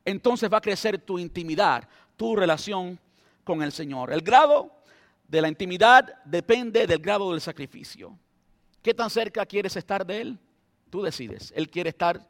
[0.06, 3.00] entonces va a crecer tu intimidad, tu relación
[3.44, 4.12] con el Señor.
[4.12, 4.72] El grado
[5.28, 8.18] de la intimidad depende del grado del sacrificio.
[8.82, 10.40] ¿Qué tan cerca quieres estar de Él?
[10.90, 11.54] Tú decides.
[11.56, 12.28] Él quiere estar,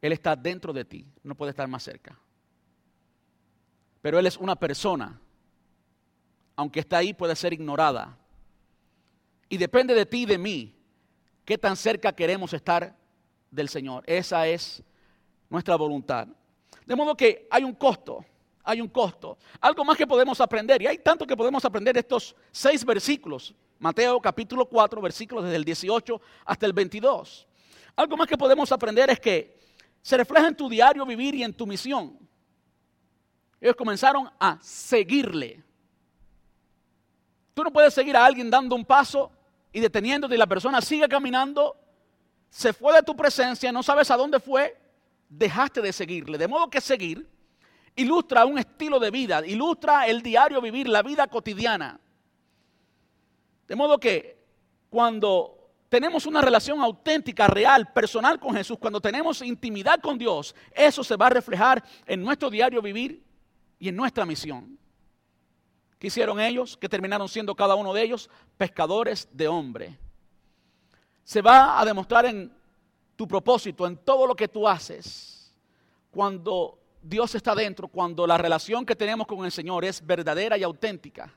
[0.00, 2.18] Él está dentro de ti, no puede estar más cerca.
[4.00, 5.20] Pero Él es una persona,
[6.60, 8.18] aunque está ahí puede ser ignorada.
[9.48, 10.76] Y depende de ti y de mí,
[11.42, 12.94] qué tan cerca queremos estar
[13.50, 14.04] del Señor.
[14.06, 14.82] Esa es
[15.48, 16.28] nuestra voluntad.
[16.84, 18.26] De modo que hay un costo,
[18.62, 19.38] hay un costo.
[19.58, 23.54] Algo más que podemos aprender, y hay tanto que podemos aprender de estos seis versículos.
[23.78, 27.48] Mateo capítulo 4, versículos desde el 18 hasta el 22.
[27.96, 29.58] Algo más que podemos aprender es que
[30.02, 32.18] se refleja en tu diario vivir y en tu misión.
[33.62, 35.69] Ellos comenzaron a seguirle.
[37.60, 39.30] Tú no puedes seguir a alguien dando un paso
[39.70, 41.76] y deteniéndote y la persona sigue caminando,
[42.48, 44.80] se fue de tu presencia, no sabes a dónde fue,
[45.28, 46.38] dejaste de seguirle.
[46.38, 47.28] De modo que seguir
[47.94, 52.00] ilustra un estilo de vida, ilustra el diario vivir, la vida cotidiana.
[53.68, 54.42] De modo que
[54.88, 61.04] cuando tenemos una relación auténtica, real, personal con Jesús, cuando tenemos intimidad con Dios, eso
[61.04, 63.22] se va a reflejar en nuestro diario vivir
[63.78, 64.80] y en nuestra misión.
[66.00, 66.78] ¿Qué hicieron ellos?
[66.78, 69.98] Que terminaron siendo cada uno de ellos pescadores de hombre.
[71.22, 72.50] Se va a demostrar en
[73.14, 75.54] tu propósito, en todo lo que tú haces,
[76.10, 80.62] cuando Dios está dentro, cuando la relación que tenemos con el Señor es verdadera y
[80.62, 81.32] auténtica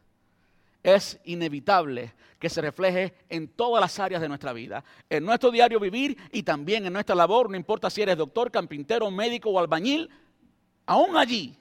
[0.82, 5.80] es inevitable que se refleje en todas las áreas de nuestra vida, en nuestro diario
[5.80, 10.10] vivir y también en nuestra labor, no importa si eres doctor, carpintero, médico o albañil,
[10.86, 11.58] aún allí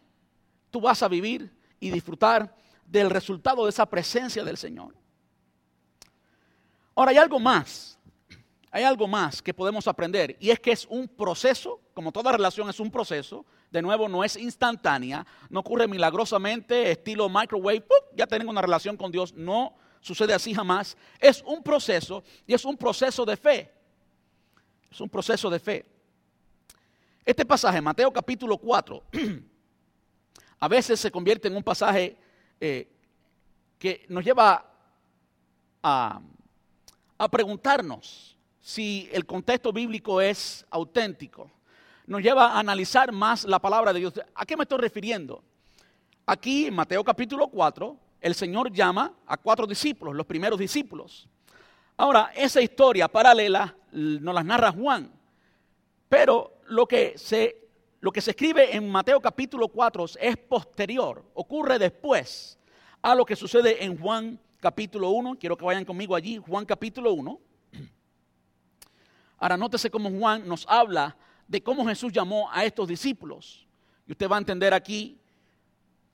[0.71, 2.62] tú vas a vivir y disfrutar
[2.93, 4.95] del resultado de esa presencia del Señor.
[6.95, 7.99] Ahora hay algo más,
[8.71, 12.69] hay algo más que podemos aprender y es que es un proceso, como toda relación
[12.69, 18.51] es un proceso, de nuevo, no es instantánea, no ocurre milagrosamente, estilo microwave, ya tengo
[18.51, 19.33] una relación con Dios.
[19.33, 20.95] No sucede así jamás.
[21.19, 23.73] Es un proceso y es un proceso de fe.
[24.91, 25.87] Es un proceso de fe.
[27.25, 29.03] Este pasaje, Mateo capítulo 4,
[30.61, 32.19] a veces se convierte en un pasaje
[32.63, 32.89] eh,
[33.79, 34.65] que nos lleva
[35.83, 36.21] a,
[37.19, 41.51] a preguntarnos si el contexto bíblico es auténtico
[42.07, 44.15] nos lleva a analizar más la palabra de Dios.
[44.35, 45.43] ¿A qué me estoy refiriendo?
[46.27, 51.29] Aquí en Mateo capítulo 4, el Señor llama a cuatro discípulos, los primeros discípulos.
[51.97, 55.13] Ahora, esa historia paralela nos la narra Juan,
[56.09, 57.62] pero lo que se,
[58.03, 62.59] lo que se escribe en Mateo capítulo 4 es posterior, ocurre después
[63.01, 65.37] a lo que sucede en Juan capítulo 1.
[65.39, 67.41] Quiero que vayan conmigo allí, Juan capítulo 1.
[69.39, 73.69] Ahora, nótese cómo Juan nos habla de cómo Jesús llamó a estos discípulos.
[74.05, 75.21] Y usted va a entender aquí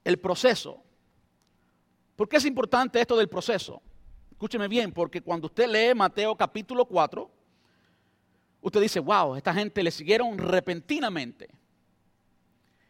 [0.05, 0.83] el proceso.
[2.17, 3.81] ¿Por qué es importante esto del proceso?
[4.31, 7.31] Escúcheme bien, porque cuando usted lee Mateo capítulo 4,
[8.61, 11.49] usted dice, wow, esta gente le siguieron repentinamente.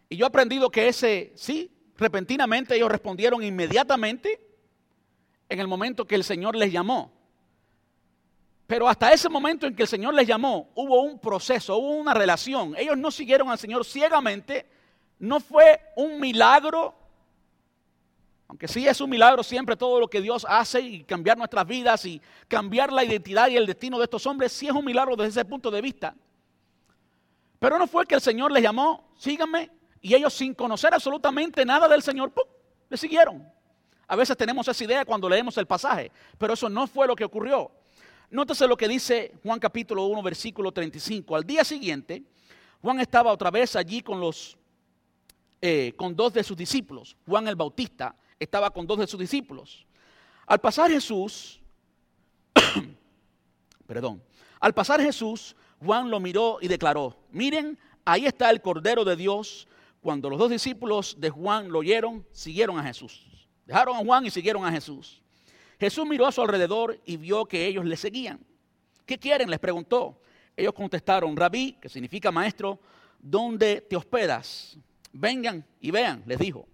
[0.08, 4.40] Y yo he aprendido que ese, sí, repentinamente ellos respondieron inmediatamente
[5.48, 7.12] en el momento que el Señor les llamó.
[8.66, 12.12] Pero hasta ese momento en que el Señor les llamó, hubo un proceso, hubo una
[12.12, 12.74] relación.
[12.76, 14.66] Ellos no siguieron al Señor ciegamente.
[15.18, 16.94] No fue un milagro,
[18.46, 22.04] aunque sí es un milagro siempre todo lo que Dios hace y cambiar nuestras vidas
[22.04, 25.40] y cambiar la identidad y el destino de estos hombres, sí es un milagro desde
[25.40, 26.14] ese punto de vista.
[27.58, 31.88] Pero no fue que el Señor les llamó, síganme, y ellos sin conocer absolutamente nada
[31.88, 32.44] del Señor, ¡pum!
[32.88, 33.46] le siguieron.
[34.06, 37.24] A veces tenemos esa idea cuando leemos el pasaje, pero eso no fue lo que
[37.24, 37.70] ocurrió.
[38.30, 41.36] Nótese lo que dice Juan capítulo 1, versículo 35.
[41.36, 42.22] Al día siguiente,
[42.80, 44.56] Juan estaba otra vez allí con los,
[45.60, 47.16] eh, con dos de sus discípulos.
[47.26, 49.86] Juan el Bautista estaba con dos de sus discípulos.
[50.46, 51.60] Al pasar Jesús,
[53.86, 54.22] perdón,
[54.60, 59.67] al pasar Jesús, Juan lo miró y declaró, miren, ahí está el Cordero de Dios.
[60.00, 63.26] Cuando los dos discípulos de Juan lo oyeron, siguieron a Jesús.
[63.66, 65.22] Dejaron a Juan y siguieron a Jesús.
[65.78, 68.40] Jesús miró a su alrededor y vio que ellos le seguían.
[69.04, 69.50] ¿Qué quieren?
[69.50, 70.20] Les preguntó.
[70.56, 72.80] Ellos contestaron, rabí, que significa maestro,
[73.18, 74.76] ¿dónde te hospedas?
[75.12, 76.66] Vengan y vean, les dijo.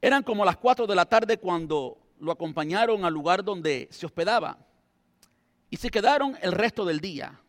[0.00, 4.58] Eran como las cuatro de la tarde cuando lo acompañaron al lugar donde se hospedaba.
[5.70, 7.40] Y se quedaron el resto del día.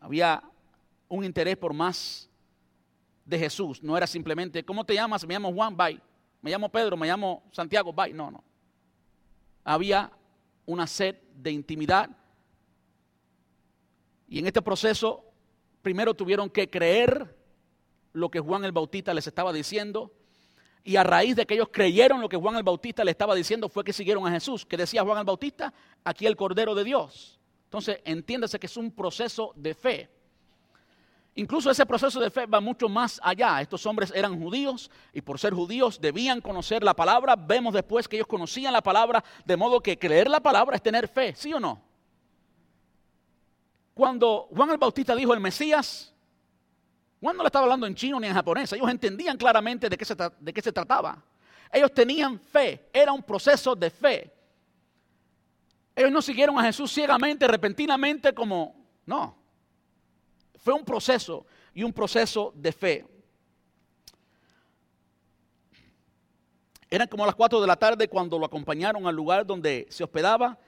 [0.00, 0.42] Había
[1.08, 2.28] un interés por más
[3.24, 3.82] de Jesús.
[3.82, 5.26] No era simplemente, ¿cómo te llamas?
[5.26, 6.00] Me llamo Juan, bye.
[6.40, 8.12] Me llamo Pedro, me llamo Santiago, bye.
[8.12, 8.44] No, no
[9.64, 10.10] había
[10.66, 12.10] una sed de intimidad.
[14.28, 15.24] Y en este proceso,
[15.82, 17.36] primero tuvieron que creer
[18.12, 20.12] lo que Juan el Bautista les estaba diciendo.
[20.84, 23.68] Y a raíz de que ellos creyeron lo que Juan el Bautista les estaba diciendo,
[23.68, 24.66] fue que siguieron a Jesús.
[24.66, 27.38] Que decía Juan el Bautista, aquí el Cordero de Dios.
[27.64, 30.10] Entonces, entiéndase que es un proceso de fe.
[31.34, 33.60] Incluso ese proceso de fe va mucho más allá.
[33.62, 37.36] Estos hombres eran judíos y por ser judíos debían conocer la palabra.
[37.36, 41.08] Vemos después que ellos conocían la palabra, de modo que creer la palabra es tener
[41.08, 41.80] fe, ¿sí o no?
[43.94, 46.12] Cuando Juan el Bautista dijo el Mesías,
[47.20, 50.04] Juan no le estaba hablando en chino ni en japonés, ellos entendían claramente de qué
[50.04, 51.22] se, de qué se trataba.
[51.72, 54.30] Ellos tenían fe, era un proceso de fe.
[55.96, 58.74] Ellos no siguieron a Jesús ciegamente, repentinamente, como,
[59.06, 59.41] no,
[60.62, 61.44] fue un proceso
[61.74, 63.04] y un proceso de fe.
[66.88, 70.58] Eran como las 4 de la tarde cuando lo acompañaron al lugar donde se hospedaba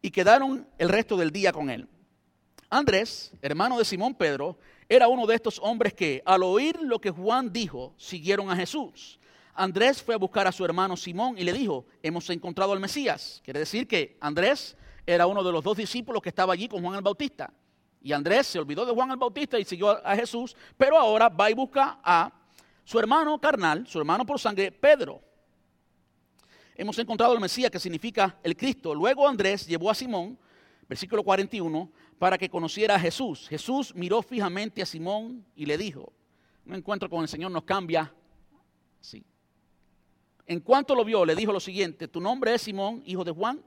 [0.00, 1.86] y quedaron el resto del día con él.
[2.70, 4.56] Andrés, hermano de Simón Pedro,
[4.88, 9.18] era uno de estos hombres que al oír lo que Juan dijo, siguieron a Jesús.
[9.54, 13.42] Andrés fue a buscar a su hermano Simón y le dijo, hemos encontrado al Mesías.
[13.44, 16.94] Quiere decir que Andrés era uno de los dos discípulos que estaba allí con Juan
[16.94, 17.52] el Bautista.
[18.02, 21.50] Y Andrés se olvidó de Juan el Bautista y siguió a Jesús, pero ahora va
[21.50, 22.32] y busca a
[22.84, 25.22] su hermano carnal, su hermano por sangre, Pedro.
[26.74, 28.94] Hemos encontrado al Mesías que significa el Cristo.
[28.94, 30.36] Luego Andrés llevó a Simón,
[30.88, 33.48] versículo 41, para que conociera a Jesús.
[33.48, 36.12] Jesús miró fijamente a Simón y le dijo,
[36.66, 38.12] un encuentro con el Señor nos cambia.
[39.00, 39.24] Sí.
[40.46, 43.62] En cuanto lo vio, le dijo lo siguiente, tu nombre es Simón, hijo de Juan,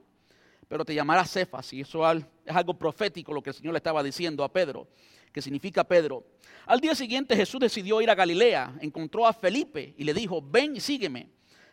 [0.68, 1.72] pero te llamarás Cefas.
[1.74, 4.88] Y eso es algo profético lo que el Señor le estaba diciendo a Pedro,
[5.32, 6.26] que significa Pedro.
[6.66, 10.76] Al día siguiente Jesús decidió ir a Galilea, encontró a Felipe y le dijo, ven
[10.76, 11.30] y sígueme.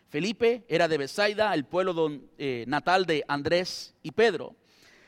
[0.09, 4.55] Felipe era de Besaida, el pueblo eh, natal de Andrés y Pedro.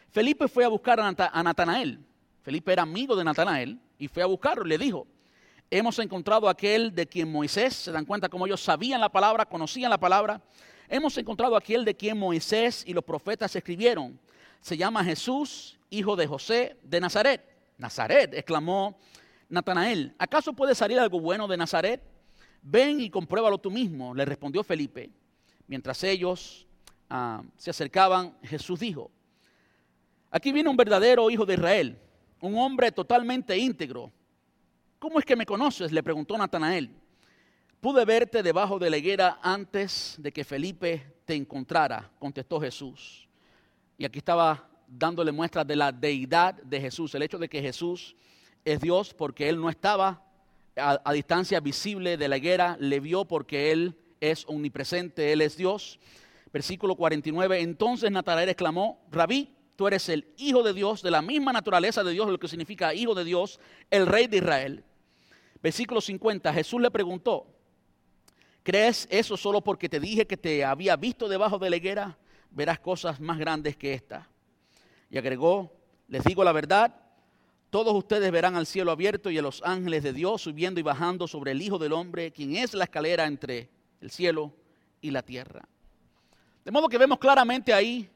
[0.09, 1.99] Felipe fue a buscar a Natanael.
[2.41, 5.07] Felipe era amigo de Natanael y fue a buscarlo y le dijo,
[5.69, 9.89] hemos encontrado aquel de quien Moisés, se dan cuenta como ellos sabían la palabra, conocían
[9.89, 10.41] la palabra,
[10.89, 14.19] hemos encontrado aquel de quien Moisés y los profetas escribieron.
[14.61, 17.43] Se llama Jesús, hijo de José de Nazaret.
[17.77, 18.97] Nazaret, exclamó
[19.49, 22.01] Natanael, ¿acaso puede salir algo bueno de Nazaret?
[22.61, 25.09] Ven y compruébalo tú mismo, le respondió Felipe.
[25.67, 26.65] Mientras ellos
[27.09, 29.11] ah, se acercaban, Jesús dijo,
[30.31, 31.97] Aquí viene un verdadero hijo de Israel,
[32.41, 34.11] un hombre totalmente íntegro.
[34.99, 35.91] ¿Cómo es que me conoces?
[35.91, 36.89] le preguntó Natanael.
[37.85, 43.29] Pude verte debajo de la higuera antes de que Felipe te encontrara, contestó Jesús.
[43.95, 48.15] Y aquí estaba dándole muestras de la deidad de Jesús, el hecho de que Jesús
[48.63, 50.23] es Dios porque él no estaba
[50.75, 55.99] a, distancia visible de la higuera, le vio porque él es omnipresente, él es Dios.
[56.51, 61.53] Versículo 49, entonces Natanael exclamó, Rabí, tú eres el Hijo de Dios, de la misma
[61.53, 63.59] naturaleza de Dios, lo que significa Hijo de Dios,
[63.91, 64.83] el Rey de Israel.
[65.61, 67.54] Versículo 50, Jesús le preguntó,
[68.65, 72.17] ¿crees eso solo porque te dije que te había visto debajo de la higuera?
[72.49, 74.27] Verás cosas más grandes que esta.
[75.09, 75.71] Y agregó,
[76.07, 76.95] les digo la verdad,
[77.69, 81.27] todos ustedes verán al cielo abierto y a los ángeles de Dios subiendo y bajando
[81.27, 83.69] sobre el Hijo del Hombre, quien es la escalera entre
[84.01, 84.51] el cielo
[84.99, 85.67] y la tierra.
[86.63, 88.09] De modo que vemos claramente ahí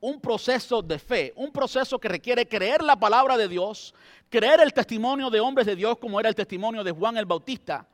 [0.00, 3.94] un proceso de fe, un proceso que requiere creer la palabra de Dios,
[4.28, 7.86] creer el testimonio de hombres de Dios como era el testimonio de Juan el Bautista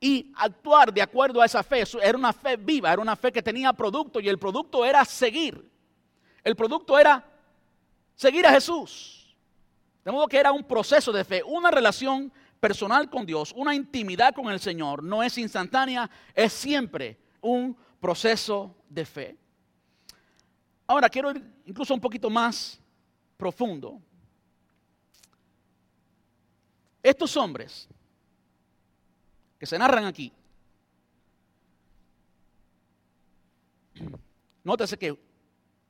[0.00, 1.84] y actuar de acuerdo a esa fe.
[2.02, 5.68] Era una fe viva, era una fe que tenía producto y el producto era seguir.
[6.44, 7.24] El producto era
[8.14, 9.36] seguir a Jesús.
[10.04, 14.34] De modo que era un proceso de fe, una relación personal con Dios, una intimidad
[14.34, 15.02] con el Señor.
[15.02, 19.36] No es instantánea, es siempre un proceso de fe.
[20.86, 22.80] Ahora quiero ir incluso un poquito más
[23.36, 24.00] profundo.
[27.02, 27.88] Estos hombres
[29.58, 30.32] que se narran aquí,
[34.62, 35.18] nótese que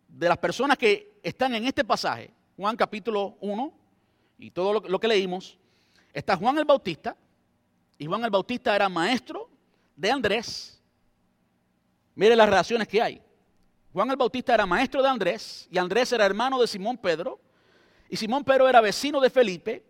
[0.08, 3.72] de las personas que están en este pasaje, Juan capítulo 1
[4.38, 5.58] y todo lo, lo que leímos,
[6.12, 7.16] está Juan el Bautista,
[7.98, 9.50] y Juan el Bautista era maestro
[9.96, 10.80] de Andrés.
[12.14, 13.20] Mire las relaciones que hay.
[13.92, 17.40] Juan el Bautista era maestro de Andrés y Andrés era hermano de Simón Pedro
[18.08, 19.84] y Simón Pedro era vecino de Felipe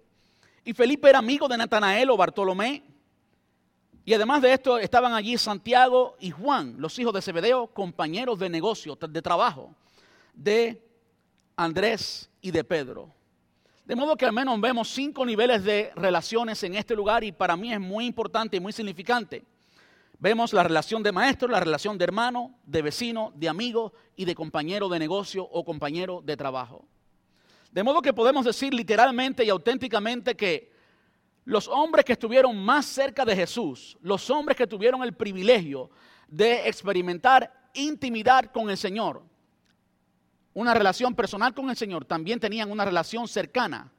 [0.64, 2.82] y Felipe era amigo de Natanael o Bartolomé
[4.08, 8.48] y además de esto estaban allí Santiago y Juan, los hijos de Zebedeo, compañeros de
[8.48, 9.74] negocio, de trabajo
[10.32, 10.82] de
[11.56, 13.12] Andrés y de Pedro.
[13.84, 17.54] De modo que al menos vemos cinco niveles de relaciones en este lugar y para
[17.54, 19.44] mí es muy importante y muy significante.
[20.18, 24.34] Vemos la relación de maestro, la relación de hermano, de vecino, de amigo y de
[24.34, 26.86] compañero de negocio o compañero de trabajo.
[27.72, 30.77] De modo que podemos decir literalmente y auténticamente que
[31.48, 35.88] los hombres que estuvieron más cerca de Jesús, los hombres que tuvieron el privilegio
[36.28, 39.22] de experimentar intimidad con el Señor,
[40.52, 43.90] una relación personal con el Señor, también tenían una relación cercana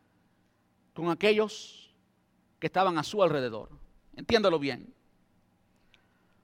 [0.93, 1.91] con aquellos
[2.60, 3.72] que estaban a su alrededor.
[4.16, 4.93] Entiéndalo bien.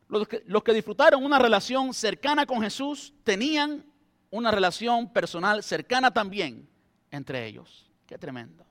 [0.08, 3.86] Los que, disfrutaron una relación cercana con Jesús tenían
[4.32, 6.68] una relación personal cercana también
[7.12, 7.92] entre ellos.
[8.08, 8.66] Qué tremendo.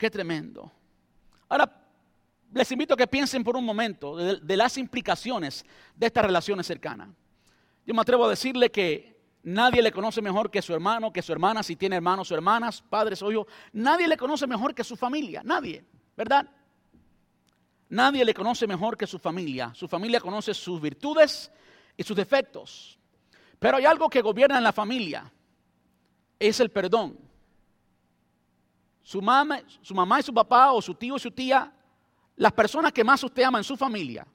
[0.00, 0.72] Qué tremendo.
[1.50, 1.70] Ahora,
[2.54, 5.62] les invito a que piensen por un momento de, de, las implicaciones
[5.94, 7.10] de estas relaciones cercanas.
[7.84, 11.32] Yo me atrevo a decirle que nadie le conoce mejor que su hermano, que su
[11.32, 13.46] hermana, si tiene hermanos o hermanas, padres o hijos.
[13.74, 15.84] Nadie le conoce mejor que su familia, nadie,
[16.16, 16.48] ¿verdad?
[17.90, 19.70] nadie le conoce mejor que su familia.
[19.74, 21.52] Su familia conoce sus virtudes
[21.94, 22.98] y sus defectos.
[23.58, 25.30] Pero hay algo que gobierna en la familia.
[26.38, 27.29] Es el perdón.
[29.02, 31.72] Su mamá, su mamá y su papá o su tío y su tía,
[32.36, 34.26] las personas que más usted ama en su familia,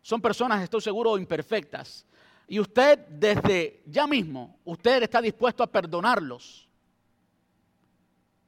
[0.00, 2.04] son personas, estoy seguro, imperfectas.
[2.48, 6.68] Y usted desde ya mismo, usted está dispuesto a perdonarlos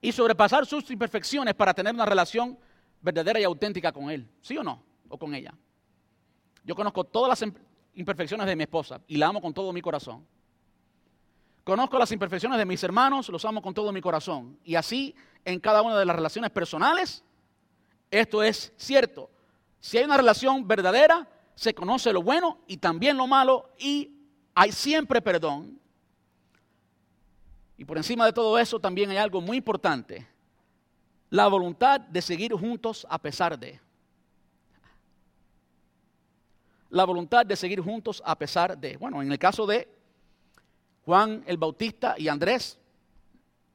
[0.00, 2.58] y sobrepasar sus imperfecciones para tener una relación
[3.00, 4.28] verdadera y auténtica con él.
[4.42, 4.82] ¿Sí o no?
[5.08, 5.54] O con ella.
[6.64, 7.52] Yo conozco todas las
[7.94, 10.26] imperfecciones de mi esposa y la amo con todo mi corazón.
[11.64, 14.58] Conozco las imperfecciones de mis hermanos, los amo con todo mi corazón.
[14.64, 15.14] Y así
[15.46, 17.24] en cada una de las relaciones personales,
[18.10, 19.30] esto es cierto.
[19.80, 24.12] Si hay una relación verdadera, se conoce lo bueno y también lo malo y
[24.54, 25.80] hay siempre perdón.
[27.78, 30.26] Y por encima de todo eso también hay algo muy importante,
[31.30, 33.80] la voluntad de seguir juntos a pesar de.
[36.90, 38.96] La voluntad de seguir juntos a pesar de.
[38.98, 39.88] Bueno, en el caso de
[41.04, 42.78] Juan el Bautista y Andrés,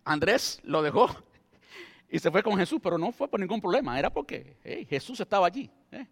[0.04, 1.10] Andrés lo dejó
[2.10, 4.58] y se fue con Jesús, pero no fue por ningún problema, era porque
[4.90, 5.70] Jesús estaba allí.
[5.92, 6.08] ¿eh?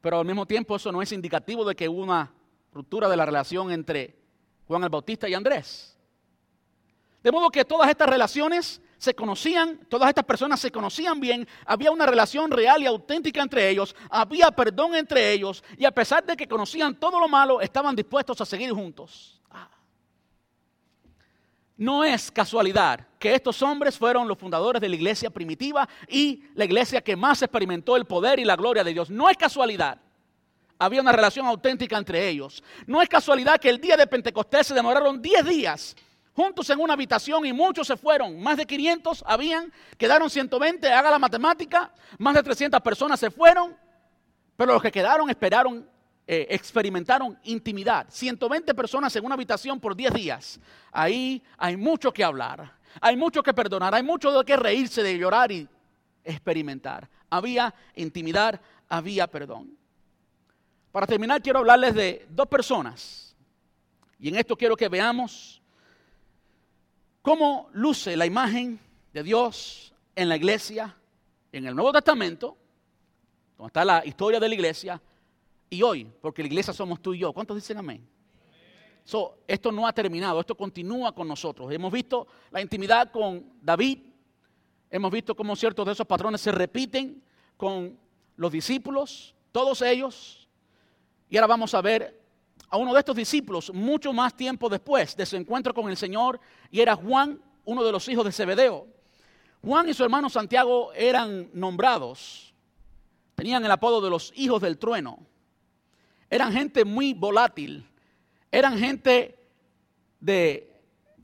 [0.00, 2.32] Pero al mismo tiempo eso no es indicativo de que hubo una
[2.72, 4.16] ruptura de la relación entre
[4.66, 5.96] Juan el Bautista y Andrés.
[7.22, 11.90] De modo que todas estas relaciones se conocían, todas estas personas se conocían bien, había
[11.90, 16.36] una relación real y auténtica entre ellos, había perdón entre ellos y a pesar de
[16.36, 19.37] que conocían todo lo malo, estaban dispuestos a seguir juntos.
[21.78, 26.64] No es casualidad que estos hombres fueron los fundadores de la iglesia primitiva y la
[26.64, 29.08] iglesia que más experimentó el poder y la gloria de Dios.
[29.08, 29.96] No es casualidad.
[30.76, 32.64] Había una relación auténtica entre ellos.
[32.84, 35.96] No es casualidad que el día de Pentecostés se demoraron 10 días
[36.34, 38.40] juntos en una habitación y muchos se fueron.
[38.40, 43.76] Más de 500 habían, quedaron 120, haga la matemática, más de 300 personas se fueron,
[44.56, 45.88] pero los que quedaron esperaron,
[46.30, 48.06] eh, experimentaron intimidad.
[48.10, 50.60] 120 personas en una habitación por 10 días.
[50.92, 52.70] Ahí hay mucho que hablar,
[53.00, 55.66] hay mucho que perdonar, hay mucho de qué reírse, de llorar y
[56.22, 57.08] experimentar.
[57.30, 58.60] Había intimidad,
[58.90, 59.74] había perdón.
[60.92, 63.34] Para terminar, quiero hablarles de dos personas.
[64.18, 65.62] Y en esto quiero que veamos
[67.22, 68.78] cómo luce la imagen
[69.14, 70.94] de Dios en la iglesia,
[71.52, 72.58] en el Nuevo Testamento,
[73.56, 75.00] donde está la historia de la iglesia,
[75.70, 77.32] y hoy, porque la iglesia somos tú y yo.
[77.32, 78.06] ¿Cuántos dicen amén?
[79.46, 81.72] esto no ha terminado, esto continúa con nosotros.
[81.72, 84.00] Hemos visto la intimidad con David,
[84.90, 87.22] hemos visto cómo ciertos de esos patrones se repiten
[87.56, 87.98] con
[88.36, 90.48] los discípulos, todos ellos,
[91.30, 92.20] y ahora vamos a ver
[92.68, 96.38] a uno de estos discípulos mucho más tiempo después de su encuentro con el Señor
[96.70, 98.86] y era Juan, uno de los hijos de Zebedeo.
[99.62, 102.54] Juan y su hermano Santiago eran nombrados,
[103.34, 105.18] tenían el apodo de los hijos del trueno.
[106.30, 107.86] Eran gente muy volátil,
[108.50, 109.38] eran gente
[110.20, 110.70] de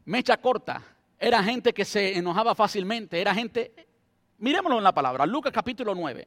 [0.05, 0.83] mecha corta,
[1.19, 3.75] era gente que se enojaba fácilmente, era gente,
[4.39, 6.27] miremoslo en la palabra, Lucas capítulo 9,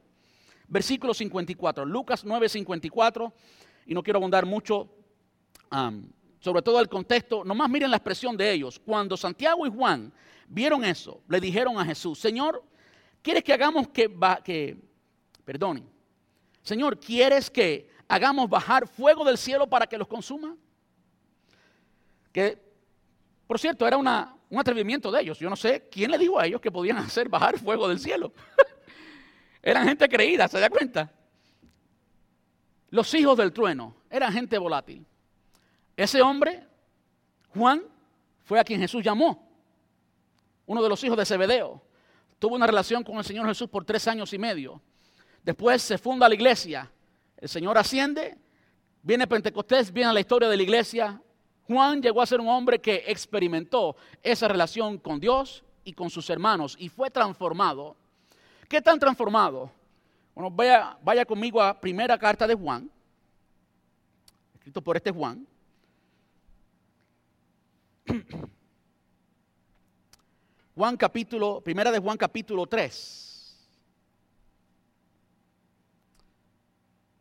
[0.68, 3.32] versículo 54, Lucas 9, 54,
[3.86, 4.88] y no quiero abundar mucho
[6.40, 8.78] sobre todo el contexto, nomás miren la expresión de ellos.
[8.78, 10.12] Cuando Santiago y Juan
[10.46, 12.62] vieron eso, le dijeron a Jesús, Señor,
[13.22, 14.08] ¿quieres que hagamos que,
[14.44, 14.76] que
[15.44, 15.82] perdone,
[16.62, 20.56] Señor, ¿quieres que hagamos bajar fuego del cielo para que los consuma?
[22.32, 22.58] Que,
[23.46, 25.38] por cierto, era un atrevimiento de ellos.
[25.38, 28.32] Yo no sé quién le dijo a ellos que podían hacer bajar fuego del cielo.
[29.62, 31.12] Eran gente creída, ¿se da cuenta?
[32.90, 35.04] Los hijos del trueno eran gente volátil.
[35.96, 36.66] Ese hombre,
[37.50, 37.82] Juan,
[38.44, 39.46] fue a quien Jesús llamó,
[40.64, 41.82] uno de los hijos de Zebedeo.
[42.38, 44.80] Tuvo una relación con el Señor Jesús por tres años y medio.
[45.42, 46.90] Después se funda la iglesia.
[47.38, 48.36] El Señor asciende,
[49.02, 51.22] viene Pentecostés, viene la historia de la iglesia.
[51.68, 56.28] Juan llegó a ser un hombre que experimentó esa relación con Dios y con sus
[56.30, 57.94] hermanos y fue transformado.
[58.68, 59.70] ¿Qué tan transformado?
[60.34, 62.90] Bueno, vaya, vaya conmigo a primera carta de Juan,
[64.54, 65.46] escrito por este Juan.
[70.74, 73.27] Juan capítulo, primera de Juan capítulo 3.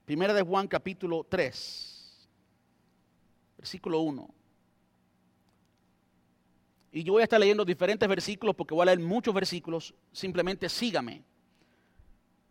[0.08, 2.30] Primera de Juan capítulo 3,
[3.58, 4.30] versículo 1.
[6.93, 9.93] Y yo voy a estar leyendo diferentes versículos porque voy a leer muchos versículos.
[10.14, 11.26] Simplemente sígame.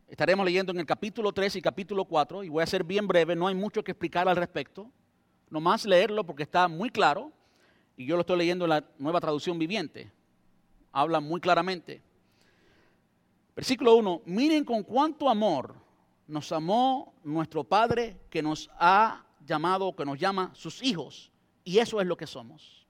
[0.07, 3.35] Estaremos leyendo en el capítulo 3 y capítulo 4 y voy a ser bien breve,
[3.35, 4.93] no hay mucho que explicar al respecto.
[5.49, 7.33] Nomás leerlo porque está muy claro
[7.97, 10.13] y yo lo estoy leyendo en la nueva traducción viviente,
[10.93, 12.03] habla muy claramente.
[13.55, 15.86] Versículo 1, miren con cuánto amor
[16.27, 21.31] nos amó nuestro Padre que nos ha llamado, que nos llama sus hijos.
[21.65, 22.87] Y eso es lo que somos.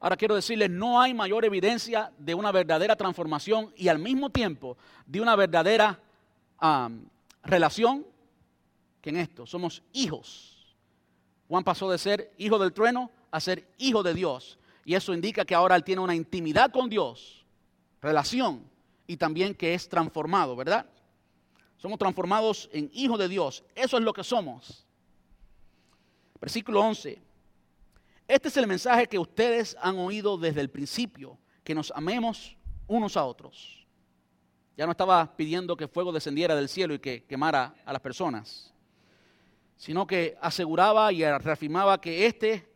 [0.00, 4.76] Ahora quiero decirles, no hay mayor evidencia de una verdadera transformación y al mismo tiempo
[5.06, 6.00] de una verdadera
[7.42, 8.06] relación
[9.00, 9.46] que en esto.
[9.46, 10.76] Somos hijos.
[11.48, 14.58] Juan pasó de ser hijo del trueno a ser hijo de Dios.
[14.84, 17.44] Y eso indica que ahora él tiene una intimidad con Dios,
[18.00, 18.62] relación,
[19.06, 20.86] y también que es transformado, ¿verdad?
[21.76, 23.64] Somos transformados en hijos de Dios.
[23.74, 24.86] Eso es lo que somos.
[26.40, 27.20] Versículo 11.
[28.28, 32.56] Este es el mensaje que ustedes han oído desde el principio, que nos amemos
[32.86, 33.86] unos a otros.
[34.76, 38.74] Ya no estaba pidiendo que fuego descendiera del cielo y que quemara a las personas,
[39.76, 42.68] sino que aseguraba y reafirmaba que este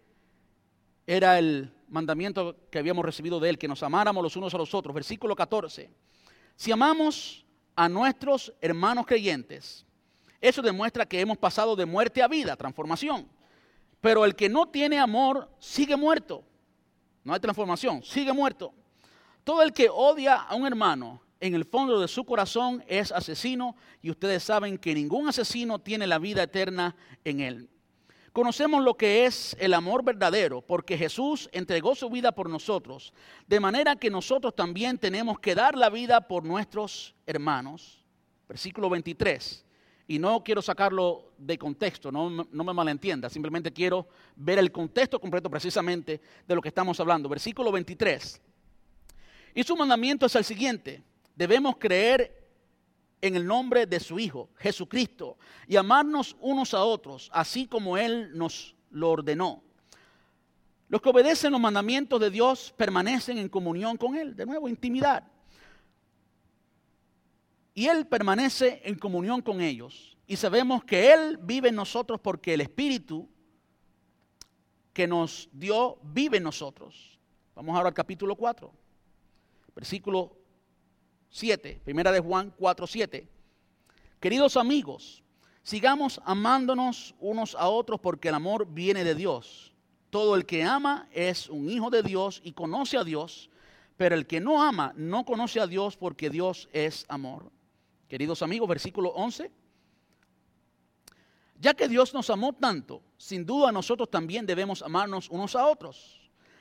[1.07, 4.73] era el mandamiento que habíamos recibido de él, que nos amáramos los unos a los
[4.73, 4.95] otros.
[4.95, 5.91] Versículo 14.
[6.55, 7.45] Si amamos
[7.75, 9.87] a nuestros hermanos creyentes,
[10.41, 13.29] eso demuestra que hemos pasado de muerte a vida, transformación.
[14.01, 16.43] Pero el que no tiene amor sigue muerto.
[17.23, 18.73] No hay transformación, sigue muerto.
[19.45, 23.77] Todo el que odia a un hermano en el fondo de su corazón es asesino
[24.01, 27.69] y ustedes saben que ningún asesino tiene la vida eterna en él.
[28.33, 33.13] Conocemos lo que es el amor verdadero porque Jesús entregó su vida por nosotros,
[33.47, 38.05] de manera que nosotros también tenemos que dar la vida por nuestros hermanos.
[38.49, 39.65] Versículo 23
[40.11, 45.49] y no quiero sacarlo de contexto, no, me malentienda, simplemente quiero ver el contexto completo
[45.49, 47.29] precisamente de lo que estamos hablando.
[47.29, 48.43] Versículo 23.
[49.55, 51.01] Y su mandamiento es el siguiente,
[51.37, 52.40] debemos creer
[53.21, 58.31] en el nombre de su Hijo, Jesucristo, y amarnos unos a otros, así como Él
[58.37, 59.63] nos lo ordenó.
[60.89, 65.25] Los que obedecen los mandamientos de Dios permanecen en comunión con Él, de nuevo, intimidad
[67.75, 70.17] y Él permanece en comunión con ellos.
[70.27, 73.29] Y sabemos que Él vive en nosotros porque el Espíritu
[74.93, 77.19] que nos dio vive en nosotros.
[77.55, 78.71] Vamos ahora al capítulo 4,
[79.75, 80.37] versículo
[81.31, 83.29] 7, primera de Juan 4, 7.
[84.19, 85.23] Queridos amigos,
[85.63, 89.73] sigamos amándonos unos a otros porque el amor viene de Dios.
[90.11, 93.49] Todo el que ama es un hijo de Dios y conoce a Dios,
[93.97, 97.51] pero el que no ama no conoce a Dios porque Dios es amor.
[98.09, 99.53] Queridos amigos, versículo 11.
[101.61, 106.19] Ya que Dios nos amó tanto, sin duda nosotros también debemos amarnos unos a otros.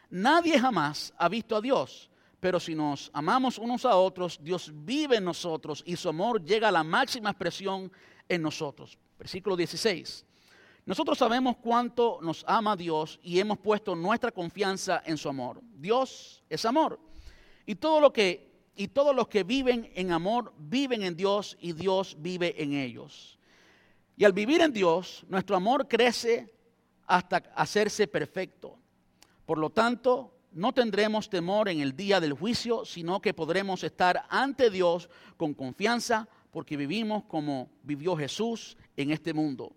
[0.10, 2.10] Nadie jamás ha visto a Dios,
[2.40, 6.70] pero si nos amamos unos a otros, Dios vive en nosotros y su amor llega
[6.70, 7.92] a la máxima expresión
[8.28, 8.98] en nosotros.
[9.18, 10.26] Versículo 16.
[10.86, 15.62] Nosotros sabemos cuánto nos ama Dios y hemos puesto nuestra confianza en su amor.
[15.76, 17.00] Dios es amor.
[17.66, 21.74] Y todo lo que y todos los que viven en amor viven en Dios y
[21.74, 23.38] Dios vive en ellos.
[24.16, 26.56] Y al vivir en Dios, nuestro amor crece
[27.06, 28.80] hasta hacerse perfecto.
[29.46, 34.26] Por lo tanto, no tendremos temor en el día del juicio, sino que podremos estar
[34.30, 39.74] ante Dios con confianza porque vivimos como vivió Jesús en este mundo.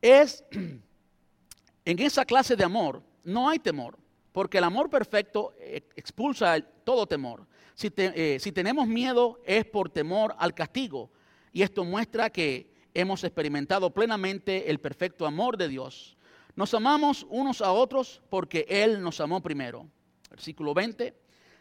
[0.00, 0.44] Es
[1.84, 3.98] en esa clase de amor no hay temor.
[4.32, 5.54] Porque el amor perfecto
[5.96, 7.46] expulsa todo temor.
[7.82, 11.10] Eh, si, tenemos miedo es por temor al castigo.
[11.52, 16.16] Y esto muestra que hemos experimentado plenamente el perfecto amor de Dios.
[16.58, 19.86] Nos amamos unos a otros porque Él nos amó primero.
[20.28, 21.14] Versículo 20.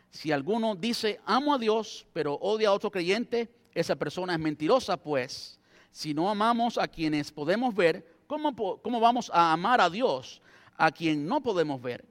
[0.10, 4.98] Si alguno dice amo a Dios pero odia a otro creyente, esa persona es mentirosa,
[4.98, 5.60] pues
[5.91, 10.41] si no amamos a quienes podemos ver, ¿cómo, vamos a amar a Dios
[10.76, 12.04] a quien no podemos ver?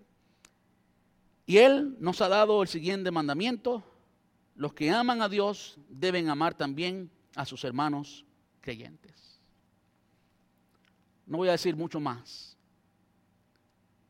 [1.45, 3.83] Y Él nos ha dado el siguiente mandamiento.
[4.55, 8.25] Los que aman a Dios deben amar también a sus hermanos
[8.61, 9.41] creyentes.
[11.27, 12.56] No voy a decir mucho más.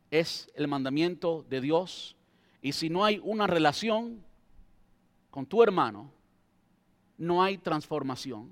[0.09, 2.15] Es el mandamiento de Dios.
[2.61, 4.23] Y si no hay una relación
[5.29, 6.11] con tu hermano,
[7.17, 8.51] no hay transformación.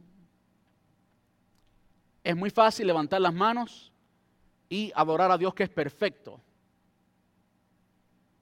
[2.23, 3.91] Es muy fácil levantar las manos
[4.69, 6.39] y adorar a Dios que es perfecto.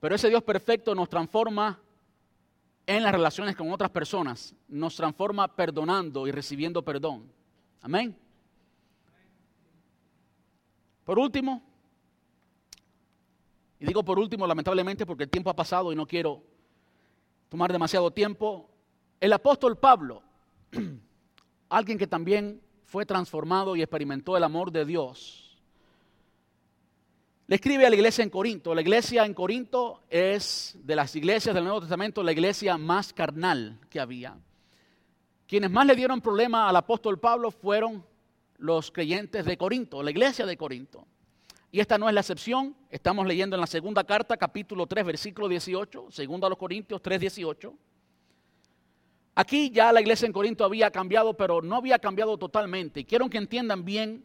[0.00, 1.78] Pero ese Dios perfecto nos transforma
[2.86, 7.30] en las relaciones con otras personas, nos transforma perdonando y recibiendo perdón.
[7.80, 8.16] Amén.
[11.04, 11.62] Por último,
[13.78, 16.42] y digo por último lamentablemente porque el tiempo ha pasado y no quiero
[17.48, 18.68] tomar demasiado tiempo,
[19.20, 20.22] el apóstol Pablo,
[21.68, 25.44] alguien que también fue transformado y experimentó el amor de Dios,
[27.46, 28.74] le escribe a la iglesia en Corinto.
[28.74, 33.78] La iglesia en Corinto es de las iglesias del Nuevo Testamento la iglesia más carnal
[33.90, 34.38] que había.
[35.46, 38.04] Quienes más le dieron problema al apóstol Pablo fueron
[38.56, 41.06] los creyentes de Corinto, la iglesia de Corinto.
[41.74, 42.76] Y esta no es la excepción.
[42.88, 47.18] Estamos leyendo en la segunda carta, capítulo 3, versículo 18, segundo a los Corintios 3,
[47.18, 47.74] 18.
[49.34, 53.04] Aquí ya la iglesia en Corinto había cambiado, pero no había cambiado totalmente.
[53.04, 54.24] Quiero que entiendan bien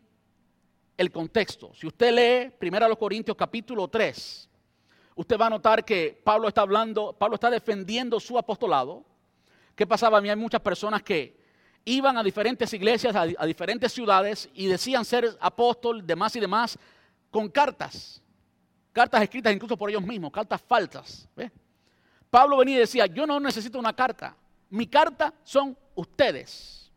[0.95, 1.73] el contexto.
[1.73, 4.47] Si usted lee primero a los Corintios capítulo 3,
[5.15, 9.03] usted va a notar que Pablo está hablando, Pablo está defendiendo su apostolado.
[9.75, 10.19] ¿Qué pasaba?
[10.19, 11.35] A mí hay muchas personas que
[11.83, 16.77] iban a diferentes iglesias, a, diferentes ciudades y decían ser apóstol, demás y demás,
[17.29, 18.21] con cartas.
[18.91, 21.27] Cartas escritas incluso por ellos mismos, cartas falsas.
[22.29, 24.35] Pablo venía y decía, yo no necesito una carta.
[24.69, 26.91] Mi carta son ustedes.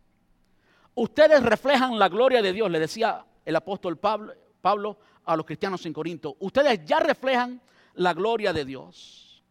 [0.94, 5.92] Ustedes reflejan la gloria de Dios, le decía el apóstol Pablo, a los cristianos en
[5.92, 6.36] Corinto.
[6.40, 7.60] Ustedes ya reflejan
[7.94, 9.42] la gloria de Dios.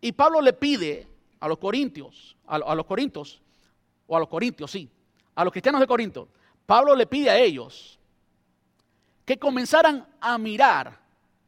[0.00, 1.06] Y Pablo le pide
[1.38, 3.40] a los corintios, a, los corintios,
[4.06, 4.90] o a los corintios, sí,
[5.34, 6.28] a los cristianos de Corinto,
[6.66, 7.99] Pablo le pide a ellos
[9.30, 11.00] que comenzaran a mirar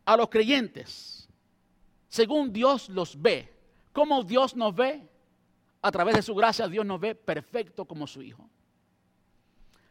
[0.04, 1.28] a los creyentes
[2.06, 3.52] según Dios los ve.
[3.92, 5.10] ¿Cómo Dios nos ve?
[5.80, 8.48] A través de su gracia Dios nos ve perfecto como su Hijo.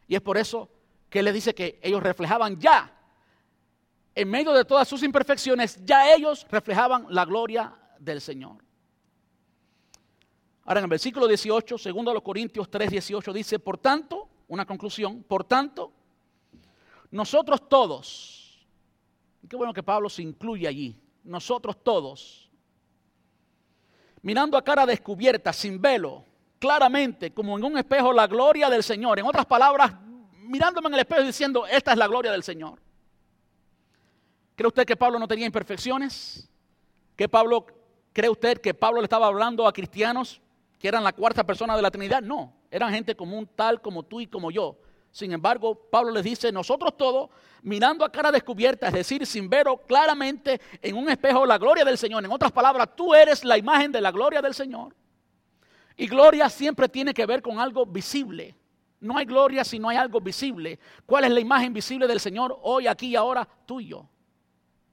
[0.08, 0.70] Y es por eso
[1.10, 2.98] que le dice que ellos reflejaban ya,
[4.14, 8.56] en medio de todas sus imperfecciones, ya ellos reflejaban la gloria del Señor.
[10.64, 14.64] Ahora en el versículo 18, segundo a los Corintios 3, 18, dice, por tanto, una
[14.64, 15.92] conclusión, por tanto,
[17.12, 18.66] nosotros todos,
[19.48, 22.50] qué bueno que Pablo se incluye allí, nosotros todos,
[24.22, 26.24] mirando a cara descubierta, sin velo,
[26.58, 29.18] claramente, como en un espejo, la gloria del Señor.
[29.18, 29.92] En otras palabras,
[30.38, 32.80] mirándome en el espejo diciendo, esta es la gloria del Señor.
[34.56, 36.48] ¿Cree usted que Pablo no tenía imperfecciones?
[37.14, 37.66] ¿Que Pablo,
[38.12, 40.40] ¿Cree usted que Pablo le estaba hablando a cristianos
[40.78, 42.22] que eran la cuarta persona de la Trinidad?
[42.22, 44.78] No, eran gente común tal como tú y como yo.
[45.12, 47.28] Sin embargo, Pablo les dice, nosotros todos,
[47.62, 51.98] mirando a cara descubierta, es decir, sin ver claramente en un espejo la gloria del
[51.98, 52.24] Señor.
[52.24, 54.96] En otras palabras, tú eres la imagen de la gloria del Señor.
[55.98, 58.56] Y gloria siempre tiene que ver con algo visible.
[59.00, 60.78] No hay gloria si no hay algo visible.
[61.04, 63.46] ¿Cuál es la imagen visible del Señor hoy, aquí y ahora?
[63.66, 64.08] Tuyo.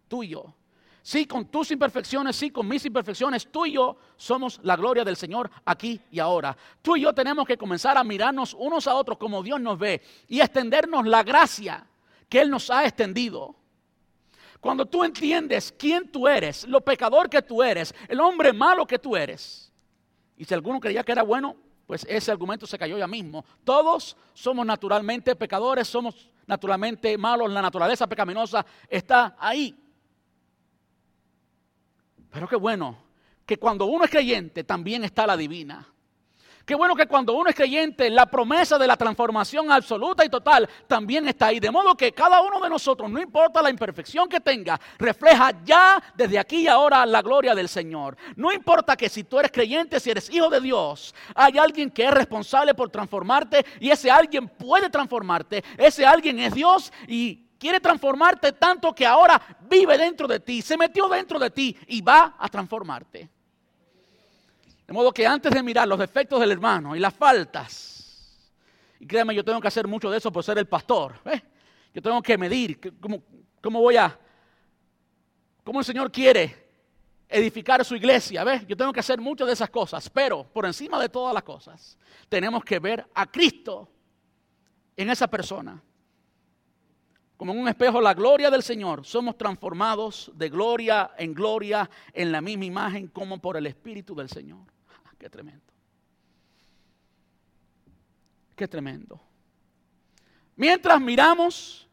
[0.09, 0.53] Tuyo.
[1.01, 5.15] Sí, con tus imperfecciones, sí, con mis imperfecciones, tú y yo somos la gloria del
[5.15, 6.55] Señor aquí y ahora.
[6.81, 10.01] Tú y yo tenemos que comenzar a mirarnos unos a otros como Dios nos ve
[10.27, 11.85] y extendernos la gracia
[12.27, 13.55] que Él nos ha extendido.
[14.59, 18.99] Cuando tú entiendes quién tú eres, lo pecador que tú eres, el hombre malo que
[18.99, 19.71] tú eres,
[20.35, 23.43] y si alguno creía que era bueno, pues ese argumento se cayó ya mismo.
[23.63, 29.75] Todos somos naturalmente pecadores, somos naturalmente malos, la naturaleza pecaminosa está ahí.
[32.31, 32.97] Pero qué bueno
[33.45, 35.87] que cuando uno es creyente también está la divina.
[36.69, 40.69] Qué bueno que cuando uno es creyente, la promesa de la transformación absoluta y total
[40.85, 41.59] también está ahí.
[41.59, 45.99] De modo que cada uno de nosotros, no importa la imperfección que tenga, refleja ya
[46.13, 48.15] desde aquí y ahora la gloria del Señor.
[48.35, 52.05] No importa que si tú eres creyente, si eres hijo de Dios, hay alguien que
[52.05, 55.63] es responsable por transformarte y ese alguien puede transformarte.
[55.75, 59.39] Ese alguien es Dios y quiere transformarte tanto que ahora
[59.69, 63.29] vive dentro de ti, se metió dentro de ti y va a transformarte.
[64.87, 67.99] De modo que antes de mirar los defectos del hermano y las faltas,
[68.99, 71.19] y créanme, yo tengo que hacer mucho de eso por ser el pastor.
[71.25, 71.41] ¿eh?
[71.93, 73.21] Yo tengo que medir cómo,
[73.61, 74.17] cómo voy a,
[75.63, 76.69] cómo el Señor quiere
[77.29, 78.43] edificar su iglesia.
[78.43, 78.65] ¿ves?
[78.67, 81.97] Yo tengo que hacer muchas de esas cosas, pero por encima de todas las cosas,
[82.27, 83.87] tenemos que ver a Cristo
[84.97, 85.81] en esa persona.
[87.39, 92.33] Como en un espejo la gloria del Señor, somos transformados de gloria en gloria en
[92.33, 94.59] la misma imagen como por el Espíritu del Señor.
[95.17, 95.63] Qué tremendo.
[98.57, 99.21] Qué tremendo.
[100.57, 101.87] Mientras miramos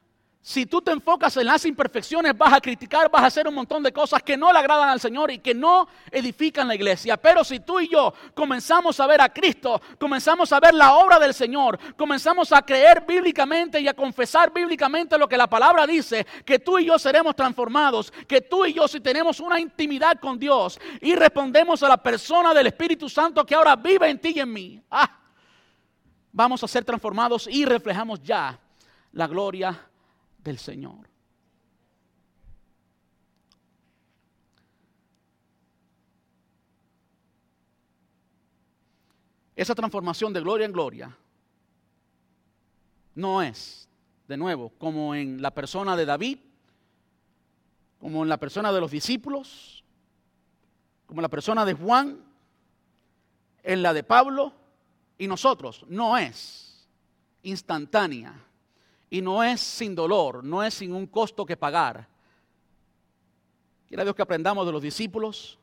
[0.47, 3.83] si tú te enfocas en las imperfecciones, vas a criticar, vas a hacer un montón
[3.83, 7.17] de cosas que no le agradan al Señor y que no edifican la iglesia.
[7.17, 11.19] Pero si tú y yo comenzamos a ver a Cristo, comenzamos a ver la obra
[11.19, 16.25] del Señor, comenzamos a creer bíblicamente y a confesar bíblicamente lo que la palabra dice,
[16.45, 20.39] que tú y yo seremos transformados, que tú y yo si tenemos una intimidad con
[20.39, 24.39] Dios y respondemos a la persona del Espíritu Santo que ahora vive en ti y
[24.39, 25.11] en mí, ah,
[26.31, 28.57] vamos a ser transformados y reflejamos ya
[29.11, 29.77] la gloria
[30.47, 31.09] del Señor.
[39.55, 41.17] Esa transformación de gloria en gloria
[43.15, 43.89] no es,
[44.29, 46.39] de nuevo, como en la persona de David
[47.99, 49.83] como en la persona de los discípulos,
[51.07, 52.21] como en la persona de Juan,
[53.63, 54.53] en la de Pablo
[55.19, 55.85] y nosotros.
[55.89, 56.89] No es
[57.43, 58.46] instantánea
[59.11, 62.09] y no es sin dolor, no es sin un costo que pagar.
[63.89, 65.59] Quiera Dios que aprendamos de los discípulos,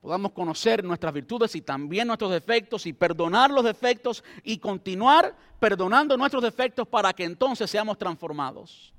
[0.00, 6.16] podamos conocer nuestras virtudes y también nuestros defectos y perdonar los defectos y continuar perdonando
[6.16, 8.94] nuestros defectos para que entonces seamos transformados.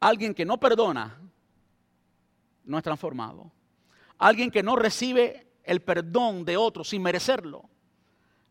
[0.00, 1.18] Alguien que no perdona
[2.64, 3.50] no es transformado.
[4.18, 7.68] Alguien que no recibe el perdón de otros sin merecerlo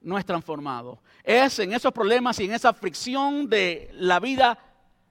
[0.07, 1.01] no es transformado.
[1.21, 4.57] Es en esos problemas y en esa fricción de la vida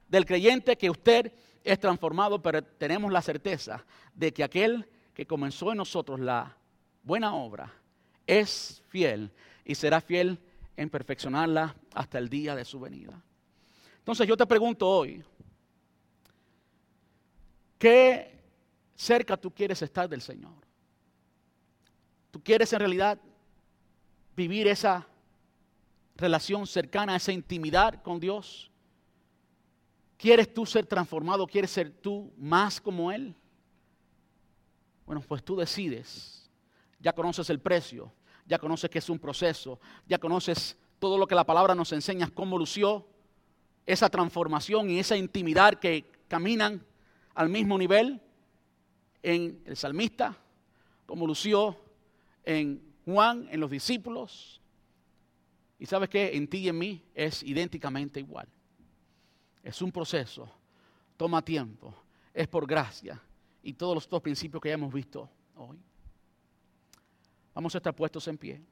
[0.09, 3.85] del creyente que usted es transformado, pero tenemos la certeza
[4.15, 6.57] de que aquel que comenzó en nosotros la
[7.03, 7.71] buena obra
[8.27, 9.31] es fiel
[9.67, 10.41] y será fiel
[10.79, 13.23] en perfeccionarla hasta el día de su venida.
[13.99, 15.23] Entonces yo te pregunto hoy,
[17.79, 18.41] ¿qué
[18.95, 20.55] cerca tú quieres estar del Señor?
[22.31, 23.19] ¿Tú quieres en realidad
[24.37, 25.07] vivir esa
[26.17, 28.71] relación cercana, esa intimidad con Dios?
[30.17, 31.47] ¿Quieres tú ser transformado?
[31.47, 33.35] ¿Quieres ser tú más como Él?
[35.05, 36.51] Bueno, pues tú decides.
[37.01, 38.13] Ya conoces el precio,
[38.47, 42.31] ya conoces que es un proceso, ya conoces todo lo que la palabra nos enseña,
[42.33, 43.07] cómo lució
[43.85, 46.85] esa transformación y esa intimidad que caminan
[47.35, 48.21] al mismo nivel
[49.23, 50.37] en el salmista,
[51.05, 51.77] cómo lució
[52.45, 54.61] en Juan, en los discípulos.
[55.79, 58.49] Y sabes que en ti y en mí es idénticamente igual.
[59.63, 60.51] Es un proceso,
[61.17, 61.95] toma tiempo,
[62.35, 63.21] es por gracia
[63.63, 65.79] y todos los dos principios que ya hemos visto hoy.
[67.55, 68.63] Vamos a estar puestos en pie.